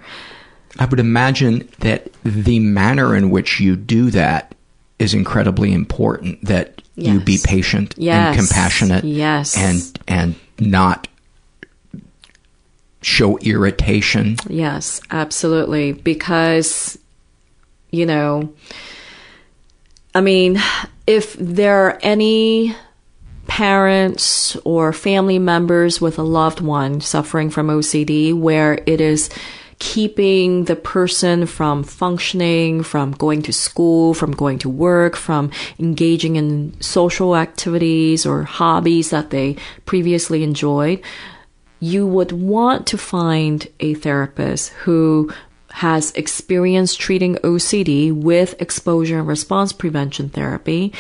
[0.80, 4.54] I would imagine that the manner in which you do that
[5.00, 6.44] is incredibly important.
[6.46, 8.38] That you be patient Yes.
[8.38, 9.58] and compassionate, Yes.
[9.58, 11.08] and and not
[13.02, 14.38] show irritation.
[14.50, 15.92] Yes, absolutely.
[15.94, 16.98] Because,
[17.92, 18.54] you know,
[20.14, 20.60] I mean,
[21.06, 22.76] if there are any
[23.48, 29.30] parents or family members with a loved one suffering from OCD where it is
[29.80, 36.38] keeping the person from functioning, from going to school, from going to work, from engaging
[36.38, 41.02] in social activities or hobbies that they previously enjoyed,
[41.80, 45.32] you would want to find a therapist who
[45.76, 50.94] has experience treating OCD with exposure and response prevention therapy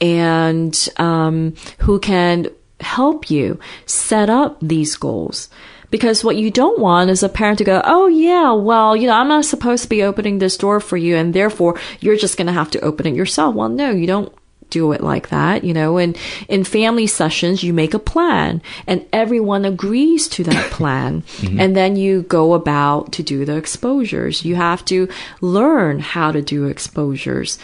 [0.00, 2.46] and um, who can
[2.78, 5.48] help you set up these goals.
[5.90, 9.14] Because what you don't want is a parent to go, oh yeah, well, you know,
[9.14, 12.46] I'm not supposed to be opening this door for you and therefore you're just going
[12.46, 13.56] to have to open it yourself.
[13.56, 14.32] Well, no, you don't
[14.70, 16.16] do it like that, you know, and
[16.48, 21.22] in family sessions, you make a plan and everyone agrees to that plan.
[21.22, 21.60] mm-hmm.
[21.60, 24.44] And then you go about to do the exposures.
[24.44, 25.08] You have to
[25.40, 27.58] learn how to do exposures.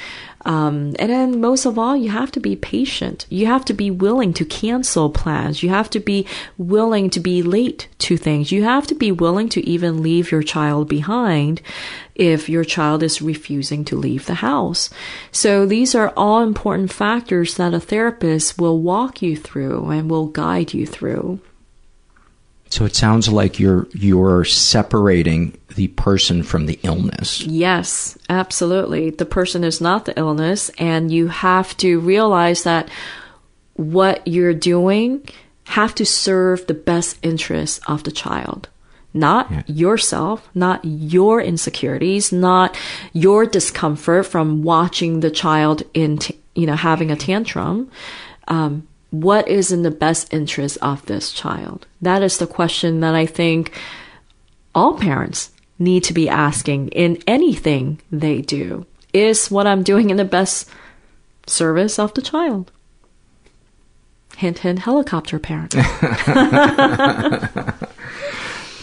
[0.47, 3.27] Um, and then most of all, you have to be patient.
[3.29, 5.61] You have to be willing to cancel plans.
[5.61, 6.25] You have to be
[6.57, 8.53] willing to be late to things.
[8.53, 11.63] You have to be willing to even leave your child behind
[12.15, 14.89] if your child is refusing to leave the house.
[15.33, 20.29] So these are all important factors that a therapist will walk you through and will
[20.29, 21.41] guide you through.
[22.77, 27.41] So it sounds like you're you're separating the person from the illness.
[27.41, 29.09] Yes, absolutely.
[29.09, 32.91] The person is not the illness and you have to realize that
[33.77, 35.27] what you're doing
[35.65, 38.69] have to serve the best interest of the child.
[39.15, 39.63] Not yeah.
[39.67, 42.77] yourself, not your insecurities, not
[43.15, 47.91] your discomfort from watching the child in, t- you know, having a tantrum.
[48.49, 48.87] Um,
[49.23, 51.87] what is in the best interest of this child?
[52.01, 53.73] That is the question that I think
[54.75, 58.87] all parents need to be asking in anything they do.
[59.13, 60.69] Is what I'm doing in the best
[61.47, 62.71] service of the child?
[64.37, 65.75] Hint, hint, helicopter parent.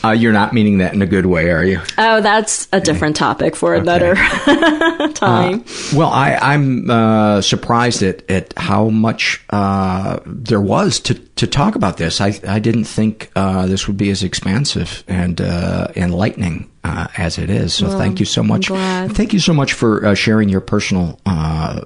[0.04, 1.80] Uh, you're not meaning that in a good way, are you?
[1.98, 4.16] Oh, that's a different topic for another
[5.14, 5.62] time.
[5.62, 11.48] Uh, well, I, I'm uh, surprised at, at how much uh, there was to, to
[11.48, 12.20] talk about this.
[12.20, 17.50] I, I didn't think uh, this would be as expansive and uh, enlightening as it
[17.50, 17.74] is.
[17.74, 18.68] So well, thank you so much.
[18.68, 21.18] Thank you so much for sharing your personal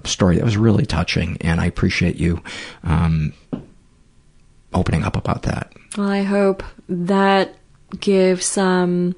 [0.05, 0.37] story.
[0.37, 2.41] That was really touching, and I appreciate you
[2.83, 3.33] um,
[4.73, 5.71] opening up about that.
[5.95, 7.55] Well, I hope that
[7.99, 9.15] gives some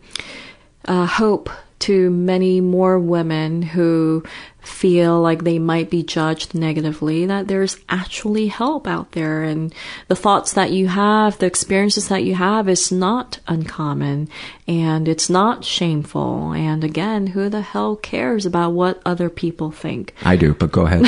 [0.85, 4.23] uh, hope to many more women who
[4.59, 9.43] feel like they might be judged negatively that there's actually help out there.
[9.43, 9.73] And
[10.07, 14.27] the thoughts that you have the experiences that you have is not uncommon
[14.67, 16.51] and it's not shameful.
[16.51, 20.13] And again who the hell cares about what other people think?
[20.23, 21.05] I do but go ahead.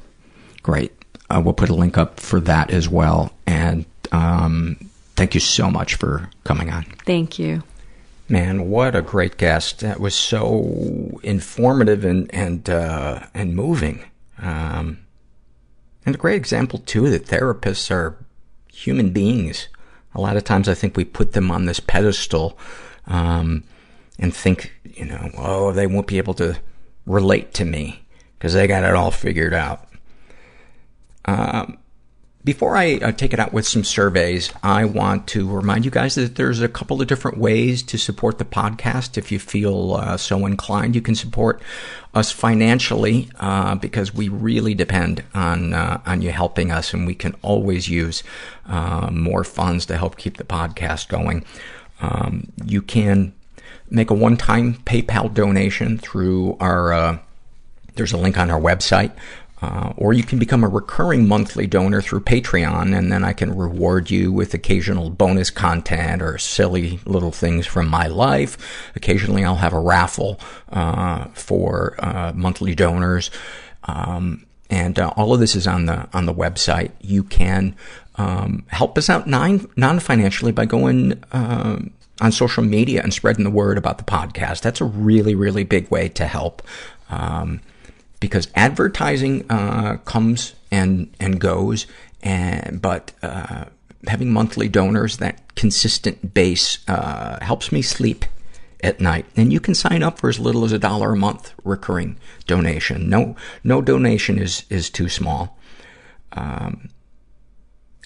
[0.63, 0.93] Great.
[1.29, 3.33] Uh, we'll put a link up for that as well.
[3.45, 4.77] And um,
[5.15, 6.83] thank you so much for coming on.
[7.05, 7.63] Thank you.
[8.29, 9.81] Man, what a great guest!
[9.81, 14.03] That was so informative and and uh, and moving.
[14.41, 14.99] Um,
[16.05, 18.17] and a great example, too, that therapists are
[18.71, 19.67] human beings.
[20.13, 22.57] A lot of times I think we put them on this pedestal
[23.07, 23.63] um,
[24.19, 26.57] and think, you know, oh, they won't be able to
[27.05, 28.05] relate to me
[28.37, 29.87] because they got it all figured out.
[31.25, 31.77] Um,
[32.45, 36.13] before I uh, take it out with some surveys, I want to remind you guys
[36.13, 39.17] that there's a couple of different ways to support the podcast.
[39.17, 41.59] If you feel uh, so inclined, you can support
[42.13, 47.15] us financially uh, because we really depend on uh, on you helping us, and we
[47.15, 48.21] can always use
[48.67, 51.43] uh, more funds to help keep the podcast going.
[51.99, 53.33] Um, you can
[53.89, 56.93] make a one-time PayPal donation through our.
[56.93, 57.17] Uh,
[57.95, 59.13] there's a link on our website.
[59.65, 63.57] Uh, or you can become a recurring monthly donor through Patreon, and then I can
[63.57, 68.59] reward you with occasional bonus content or silly little things from my life.
[68.95, 70.39] Occasionally, I'll have a raffle
[70.71, 73.31] uh, for uh, monthly donors,
[73.85, 76.91] um, and uh, all of this is on the on the website.
[77.01, 77.75] You can
[78.17, 81.23] um, help us out non financially by going.
[81.31, 84.61] Um, on social media and spreading the word about the podcast.
[84.61, 86.61] That's a really, really big way to help.
[87.09, 87.59] Um,
[88.25, 91.85] because advertising uh, comes and and goes,
[92.23, 93.65] and but uh,
[94.07, 98.25] having monthly donors, that consistent base uh, helps me sleep
[98.83, 99.25] at night.
[99.35, 103.09] And you can sign up for as little as a dollar a month recurring donation.
[103.09, 105.57] No no donation is is too small.
[106.33, 106.89] Um,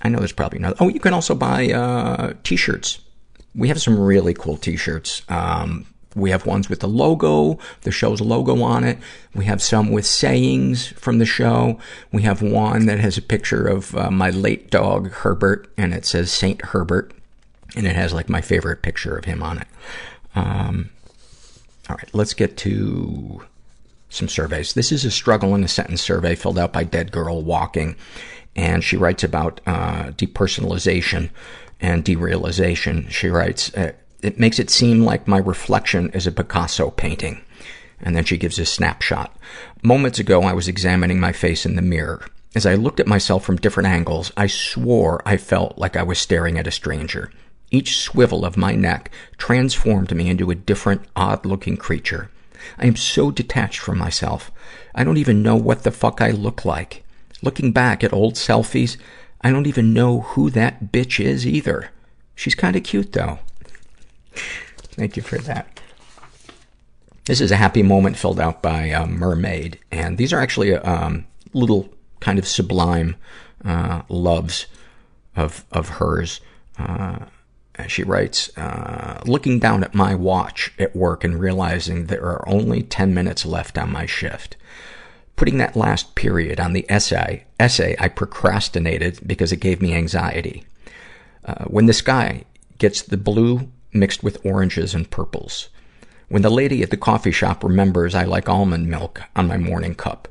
[0.02, 0.74] I know there's probably no.
[0.80, 3.00] Oh, you can also buy uh, t-shirts.
[3.56, 5.24] We have some really cool t-shirts.
[5.28, 5.86] Um,
[6.16, 8.98] we have ones with the logo, the show's logo on it.
[9.36, 11.80] We have some with sayings from the show.
[12.12, 16.06] We have one that has a picture of uh, my late dog, Herbert, and it
[16.06, 17.14] says Saint Herbert.
[17.76, 19.68] And it has like my favorite picture of him on it.
[20.34, 20.90] Um,
[21.88, 23.44] all right, let's get to
[24.10, 24.74] some surveys.
[24.74, 27.96] This is a struggle in a sentence survey filled out by Dead Girl Walking.
[28.56, 31.30] And she writes about uh, depersonalization
[31.80, 33.10] and derealization.
[33.12, 37.42] She writes, uh, it makes it seem like my reflection is a Picasso painting.
[38.02, 39.36] And then she gives a snapshot.
[39.82, 42.26] Moments ago, I was examining my face in the mirror.
[42.56, 46.18] As I looked at myself from different angles, I swore I felt like I was
[46.18, 47.32] staring at a stranger.
[47.72, 52.32] Each swivel of my neck transformed me into a different, odd-looking creature.
[52.78, 54.52] I am so detached from myself.
[54.96, 57.04] I don't even know what the fuck I look like.
[57.42, 58.98] Looking back at old selfies,
[59.42, 61.92] I don't even know who that bitch is either.
[62.36, 63.40] She's kinda cute though.
[64.94, 65.80] Thank you for that.
[67.26, 71.26] This is a happy moment filled out by a mermaid, and these are actually um,
[71.54, 71.90] little
[72.20, 73.16] kind of sublime
[73.64, 74.66] uh, loves
[75.36, 76.42] of of hers.
[76.78, 77.26] Uh,
[77.88, 82.84] she writes, uh, looking down at my watch at work and realizing there are only
[82.84, 84.58] 10 minutes left on my shift.
[85.36, 90.66] Putting that last period on the essay, essay I procrastinated because it gave me anxiety.
[91.46, 92.44] Uh, when the sky
[92.78, 95.70] gets the blue mixed with oranges and purples.
[96.28, 99.96] When the lady at the coffee shop remembers I like almond milk on my morning
[99.96, 100.28] cup.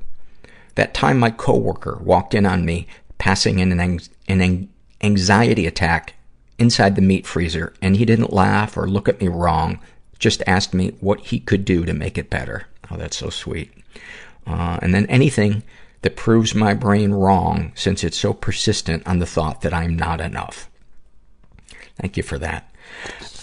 [0.76, 2.86] That time my coworker walked in on me,
[3.18, 4.68] passing in an, an
[5.02, 6.14] anxiety attack
[6.58, 9.80] inside the meat freezer, and he didn't laugh or look at me wrong,
[10.18, 12.66] just asked me what he could do to make it better.
[12.90, 13.72] Oh, that's so sweet.
[14.46, 15.62] Uh, and then anything
[16.02, 20.20] that proves my brain wrong since it's so persistent on the thought that I'm not
[20.20, 20.70] enough.
[22.00, 22.72] Thank you for that.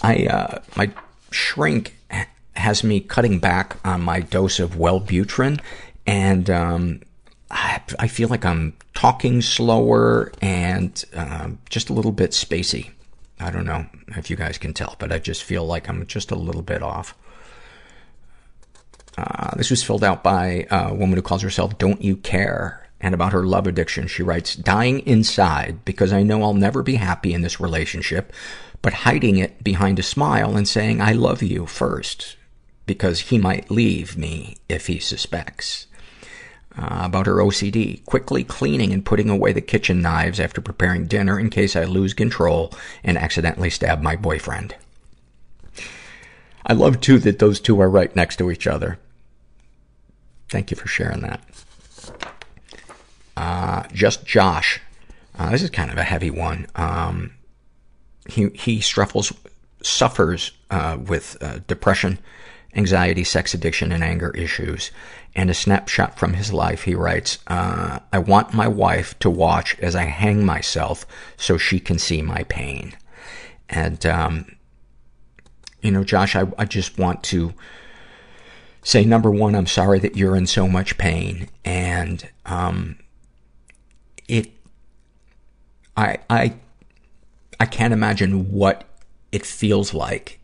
[0.02, 0.90] I, uh, my
[1.30, 1.94] shrink
[2.54, 5.60] has me cutting back on my dose of Wellbutrin,
[6.06, 7.02] and, um,
[7.50, 12.90] I, I feel like I'm talking slower and, um, just a little bit spacey.
[13.38, 13.86] I don't know
[14.16, 16.82] if you guys can tell, but I just feel like I'm just a little bit
[16.82, 17.14] off.
[19.18, 22.82] Uh, this was filled out by a woman who calls herself Don't You Care.
[22.98, 26.94] And about her love addiction, she writes, dying inside because I know I'll never be
[26.94, 28.32] happy in this relationship,
[28.86, 32.36] but hiding it behind a smile and saying, I love you first
[32.86, 35.88] because he might leave me if he suspects.
[36.78, 41.36] Uh, about her OCD, quickly cleaning and putting away the kitchen knives after preparing dinner
[41.36, 42.72] in case I lose control
[43.02, 44.76] and accidentally stab my boyfriend.
[46.64, 49.00] I love too that those two are right next to each other.
[50.48, 51.44] Thank you for sharing that.
[53.36, 54.80] Uh, just Josh.
[55.36, 56.68] Uh, this is kind of a heavy one.
[56.76, 57.32] Um,
[58.28, 59.32] he, he struggles,
[59.82, 62.18] suffers, uh, with, uh, depression,
[62.74, 64.90] anxiety, sex addiction, and anger issues.
[65.34, 69.78] And a snapshot from his life, he writes, uh, I want my wife to watch
[69.80, 72.96] as I hang myself so she can see my pain.
[73.68, 74.56] And, um,
[75.82, 77.52] you know, Josh, I, I just want to
[78.82, 81.48] say, number one, I'm sorry that you're in so much pain.
[81.64, 82.98] And, um,
[84.28, 84.50] it,
[85.96, 86.54] I, I,
[87.58, 88.84] I can't imagine what
[89.32, 90.40] it feels like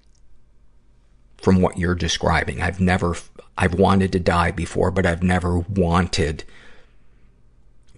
[1.37, 2.61] from what you're describing.
[2.61, 3.17] I've never,
[3.59, 6.45] I've wanted to die before, but I've never wanted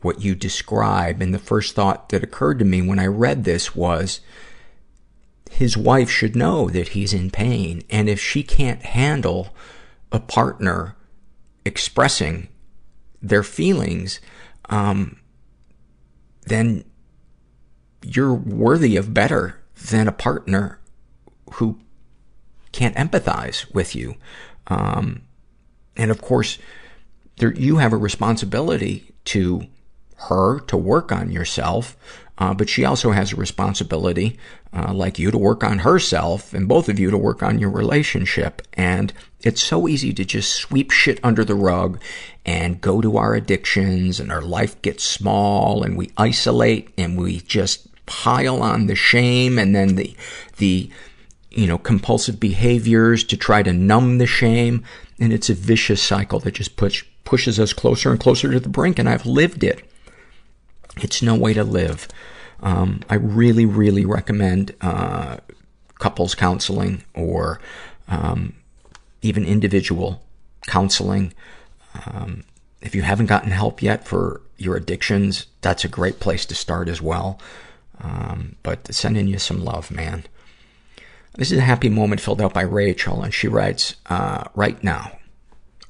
[0.00, 1.20] what you describe.
[1.20, 4.20] And the first thought that occurred to me when I read this was,
[5.50, 7.82] his wife should know that he's in pain.
[7.90, 9.54] And if she can't handle
[10.10, 10.96] a partner
[11.64, 12.48] expressing
[13.22, 14.20] their feelings,
[14.68, 15.20] um,
[16.46, 16.84] then
[18.04, 19.60] you're worthy of better
[19.90, 20.78] than a partner
[21.54, 21.78] who
[22.72, 24.16] can't empathize with you.
[24.66, 25.22] Um,
[25.96, 26.58] and of course,
[27.36, 29.66] there, you have a responsibility to
[30.28, 31.96] her to work on yourself,
[32.38, 34.38] uh, but she also has a responsibility,
[34.72, 37.70] uh, like you to work on herself and both of you to work on your
[37.70, 38.62] relationship.
[38.74, 42.00] And it's so easy to just sweep shit under the rug
[42.44, 47.40] and go to our addictions and our life gets small and we isolate and we
[47.40, 50.14] just pile on the shame and then the,
[50.58, 50.90] the,
[51.50, 54.84] you know, compulsive behaviors to try to numb the shame.
[55.20, 58.68] And it's a vicious cycle that just puts, pushes us closer and closer to the
[58.68, 59.88] brink, and I've lived it.
[60.96, 62.08] It's no way to live.
[62.60, 65.38] Um, I really, really recommend uh,
[65.98, 67.60] couples counseling or
[68.08, 68.54] um,
[69.22, 70.22] even individual
[70.66, 71.32] counseling.
[72.06, 72.44] Um,
[72.80, 76.88] if you haven't gotten help yet for your addictions, that's a great place to start
[76.88, 77.40] as well.
[78.00, 80.24] Um, but sending you some love, man.
[81.36, 85.18] This is a happy moment filled out by Rachel, and she writes, uh, right now.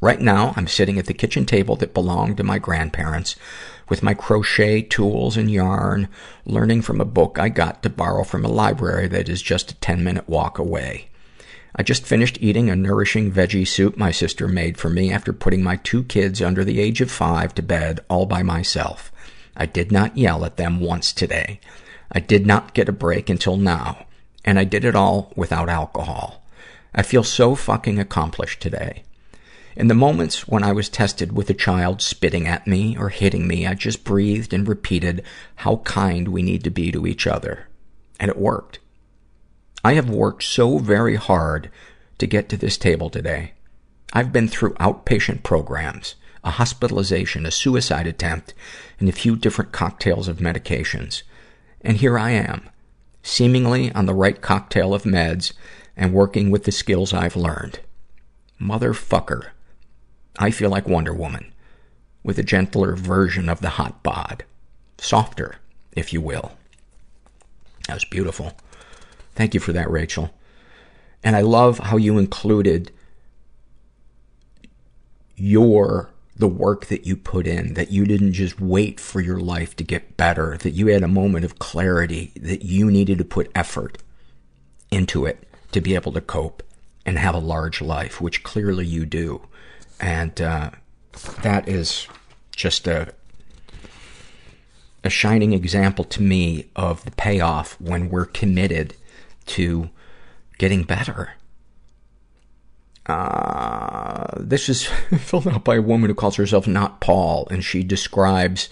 [0.00, 3.36] Right now, I'm sitting at the kitchen table that belonged to my grandparents
[3.88, 6.08] with my crochet tools and yarn,
[6.44, 9.74] learning from a book I got to borrow from a library that is just a
[9.76, 11.08] 10 minute walk away.
[11.76, 15.62] I just finished eating a nourishing veggie soup my sister made for me after putting
[15.62, 19.10] my two kids under the age of five to bed all by myself.
[19.56, 21.60] I did not yell at them once today.
[22.12, 24.06] I did not get a break until now.
[24.44, 26.42] And I did it all without alcohol.
[26.94, 29.04] I feel so fucking accomplished today.
[29.76, 33.48] In the moments when I was tested with a child spitting at me or hitting
[33.48, 35.24] me, I just breathed and repeated
[35.56, 37.66] how kind we need to be to each other.
[38.20, 38.78] And it worked.
[39.82, 41.70] I have worked so very hard
[42.18, 43.52] to get to this table today.
[44.12, 46.14] I've been through outpatient programs,
[46.44, 48.54] a hospitalization, a suicide attempt,
[49.00, 51.22] and a few different cocktails of medications.
[51.84, 52.68] And here I am,
[53.22, 55.52] seemingly on the right cocktail of meds
[55.96, 57.80] and working with the skills I've learned.
[58.60, 59.48] Motherfucker.
[60.38, 61.52] I feel like Wonder Woman,
[62.24, 64.44] with a gentler version of the hot bod.
[64.98, 65.56] Softer,
[65.92, 66.52] if you will.
[67.86, 68.54] That was beautiful.
[69.34, 70.34] Thank you for that, Rachel.
[71.22, 72.90] And I love how you included
[75.36, 79.76] your, the work that you put in, that you didn't just wait for your life
[79.76, 83.50] to get better, that you had a moment of clarity, that you needed to put
[83.54, 83.98] effort
[84.90, 86.62] into it to be able to cope
[87.06, 89.42] and have a large life, which clearly you do.
[90.00, 90.70] And, uh,
[91.42, 92.08] that is
[92.54, 93.12] just a,
[95.02, 98.94] a shining example to me of the payoff when we're committed
[99.46, 99.90] to
[100.58, 101.34] getting better.
[103.06, 104.84] Uh, this is
[105.18, 108.68] filled out by a woman who calls herself not Paul, and she describes,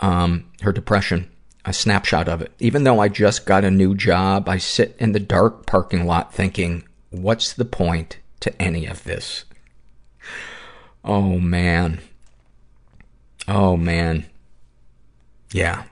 [0.00, 1.30] um, her depression,
[1.64, 2.52] a snapshot of it.
[2.58, 6.32] Even though I just got a new job, I sit in the dark parking lot
[6.32, 9.44] thinking, what's the point to any of this?
[11.04, 12.00] Oh man.
[13.46, 14.26] Oh man.
[15.52, 15.84] Yeah.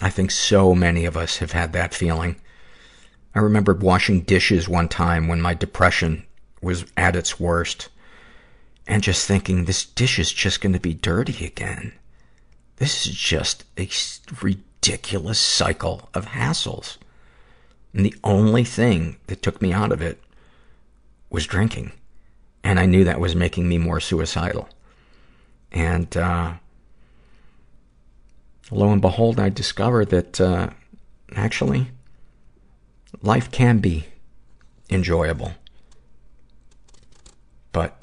[0.00, 2.36] I think so many of us have had that feeling.
[3.34, 6.24] I remember washing dishes one time when my depression
[6.62, 7.88] was at its worst
[8.86, 11.92] and just thinking, this dish is just going to be dirty again.
[12.76, 13.88] This is just a
[14.40, 16.96] ridiculous cycle of hassles.
[17.92, 20.22] And the only thing that took me out of it
[21.30, 21.92] was drinking.
[22.64, 24.68] And I knew that was making me more suicidal.
[25.70, 26.54] And, uh,
[28.70, 30.70] lo and behold, I discovered that, uh,
[31.34, 31.90] actually,
[33.22, 34.06] life can be
[34.90, 35.52] enjoyable.
[37.72, 38.02] But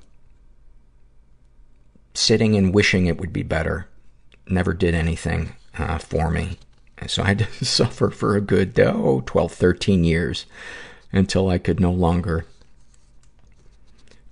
[2.18, 3.88] sitting and wishing it would be better
[4.48, 6.58] never did anything uh, for me.
[7.08, 10.46] So I had to suffer for a good, oh, 12, 13 years
[11.12, 12.46] until I could no longer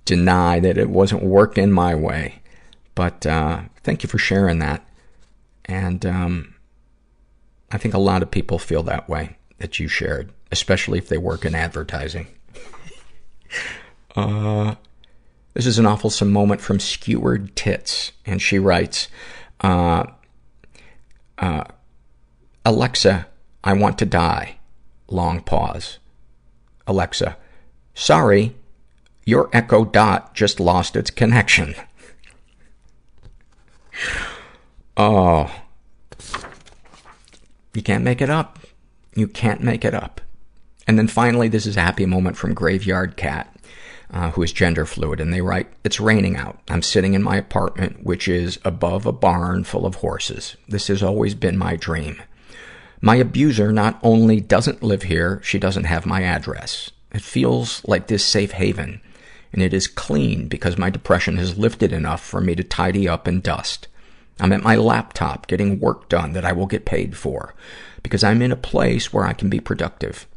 [0.04, 2.42] deny that it wasn't working my way.
[2.94, 4.86] But uh, thank you for sharing that.
[5.64, 6.54] And um,
[7.72, 11.18] I think a lot of people feel that way that you shared, especially if they
[11.18, 12.26] work in advertising.
[14.16, 14.74] uh,
[15.54, 19.08] this is an awful moment from Skewered Tits, and she writes,
[19.60, 20.04] uh,
[21.38, 21.64] uh,
[22.64, 23.26] Alexa,
[23.62, 24.58] I want to die.
[25.08, 25.98] Long pause.
[26.86, 27.36] Alexa,
[27.94, 28.54] sorry,
[29.24, 31.74] your Echo Dot just lost its connection.
[34.96, 35.52] Oh.
[37.74, 38.60] You can't make it up.
[39.14, 40.20] You can't make it up.
[40.86, 43.53] And then finally, this is a happy moment from Graveyard Cat,
[44.14, 46.60] Uh, who is gender fluid, and they write, It's raining out.
[46.68, 50.56] I'm sitting in my apartment, which is above a barn full of horses.
[50.68, 52.22] This has always been my dream.
[53.00, 56.92] My abuser not only doesn't live here, she doesn't have my address.
[57.12, 59.00] It feels like this safe haven,
[59.52, 63.26] and it is clean because my depression has lifted enough for me to tidy up
[63.26, 63.88] and dust.
[64.38, 67.52] I'm at my laptop getting work done that I will get paid for
[68.04, 70.28] because I'm in a place where I can be productive.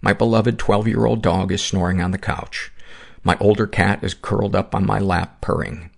[0.00, 2.70] My beloved 12 year old dog is snoring on the couch.
[3.24, 5.90] My older cat is curled up on my lap purring.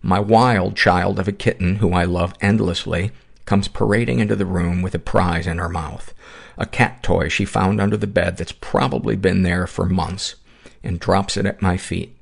[0.00, 3.10] My wild child of a kitten, who I love endlessly,
[3.44, 6.14] comes parading into the room with a prize in her mouth.
[6.56, 10.36] A cat toy she found under the bed that's probably been there for months
[10.84, 12.16] and drops it at my feet.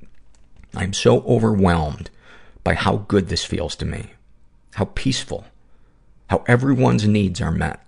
[0.75, 2.09] I'm so overwhelmed
[2.63, 4.11] by how good this feels to me,
[4.75, 5.45] how peaceful,
[6.29, 7.87] how everyone's needs are met,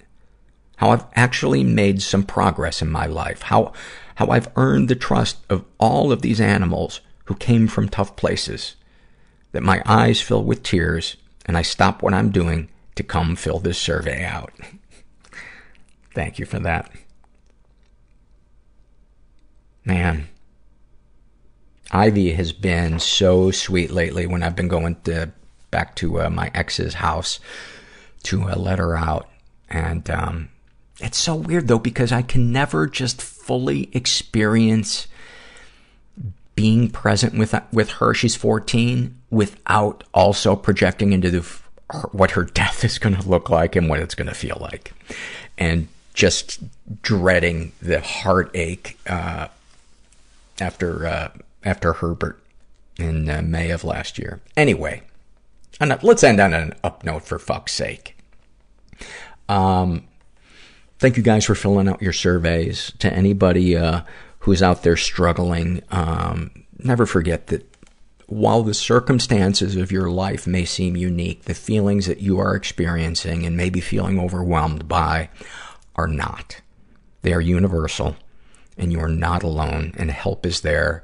[0.77, 3.73] how I've actually made some progress in my life, how,
[4.15, 8.75] how I've earned the trust of all of these animals who came from tough places,
[9.51, 11.15] that my eyes fill with tears
[11.45, 14.53] and I stop what I'm doing to come fill this survey out.
[16.13, 16.91] Thank you for that.
[19.85, 20.27] Man.
[21.91, 25.31] Ivy has been so sweet lately when I've been going to,
[25.69, 27.39] back to uh, my ex's house
[28.23, 29.29] to uh, let her out.
[29.69, 30.49] And, um,
[31.03, 35.07] it's so weird though because I can never just fully experience
[36.55, 38.13] being present with, with her.
[38.13, 41.41] She's 14 without also projecting into the,
[41.89, 44.57] her, what her death is going to look like and what it's going to feel
[44.61, 44.93] like.
[45.57, 46.59] And just
[47.01, 49.47] dreading the heartache, uh,
[50.61, 51.29] after, uh,
[51.63, 52.39] after Herbert
[52.97, 54.39] in uh, May of last year.
[54.55, 55.01] Anyway,
[55.81, 58.15] enough, let's end on an up note for fuck's sake.
[59.49, 60.03] Um,
[61.03, 62.93] thank you guys for filling out your surveys.
[62.99, 64.03] To anybody, uh,
[64.39, 66.49] who's out there struggling, um,
[66.79, 67.69] never forget that
[68.27, 73.45] while the circumstances of your life may seem unique, the feelings that you are experiencing
[73.45, 75.29] and maybe feeling overwhelmed by
[75.97, 76.61] are not.
[77.21, 78.15] They are universal
[78.77, 81.03] and you are not alone and help is there.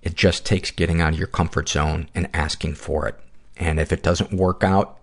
[0.00, 3.20] It just takes getting out of your comfort zone and asking for it.
[3.58, 4.98] And if it doesn't work out,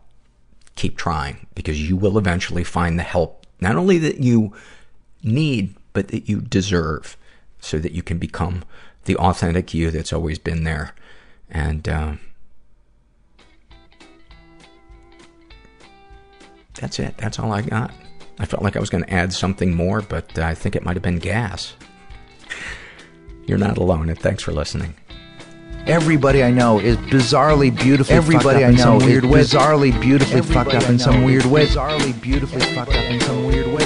[0.75, 4.53] keep trying because you will eventually find the help, not only that you
[5.21, 7.17] need, but that you deserve
[7.59, 8.63] so that you can become
[9.05, 10.93] the authentic you that's always been there.
[11.49, 12.13] And, uh,
[16.73, 17.17] that's it.
[17.17, 17.93] That's all I got.
[18.39, 20.95] I felt like I was going to add something more, but I think it might
[20.95, 21.73] have been gas.
[23.45, 24.95] You're not alone, and thanks for listening.
[25.85, 29.41] Everybody I know is bizarrely beautifully Everybody fucked up I in know some weird way.
[29.41, 31.65] bizarrely beautifully Everybody fucked up in some weird way.
[31.65, 33.82] Bizarrely beautifully fucked up in some weird way.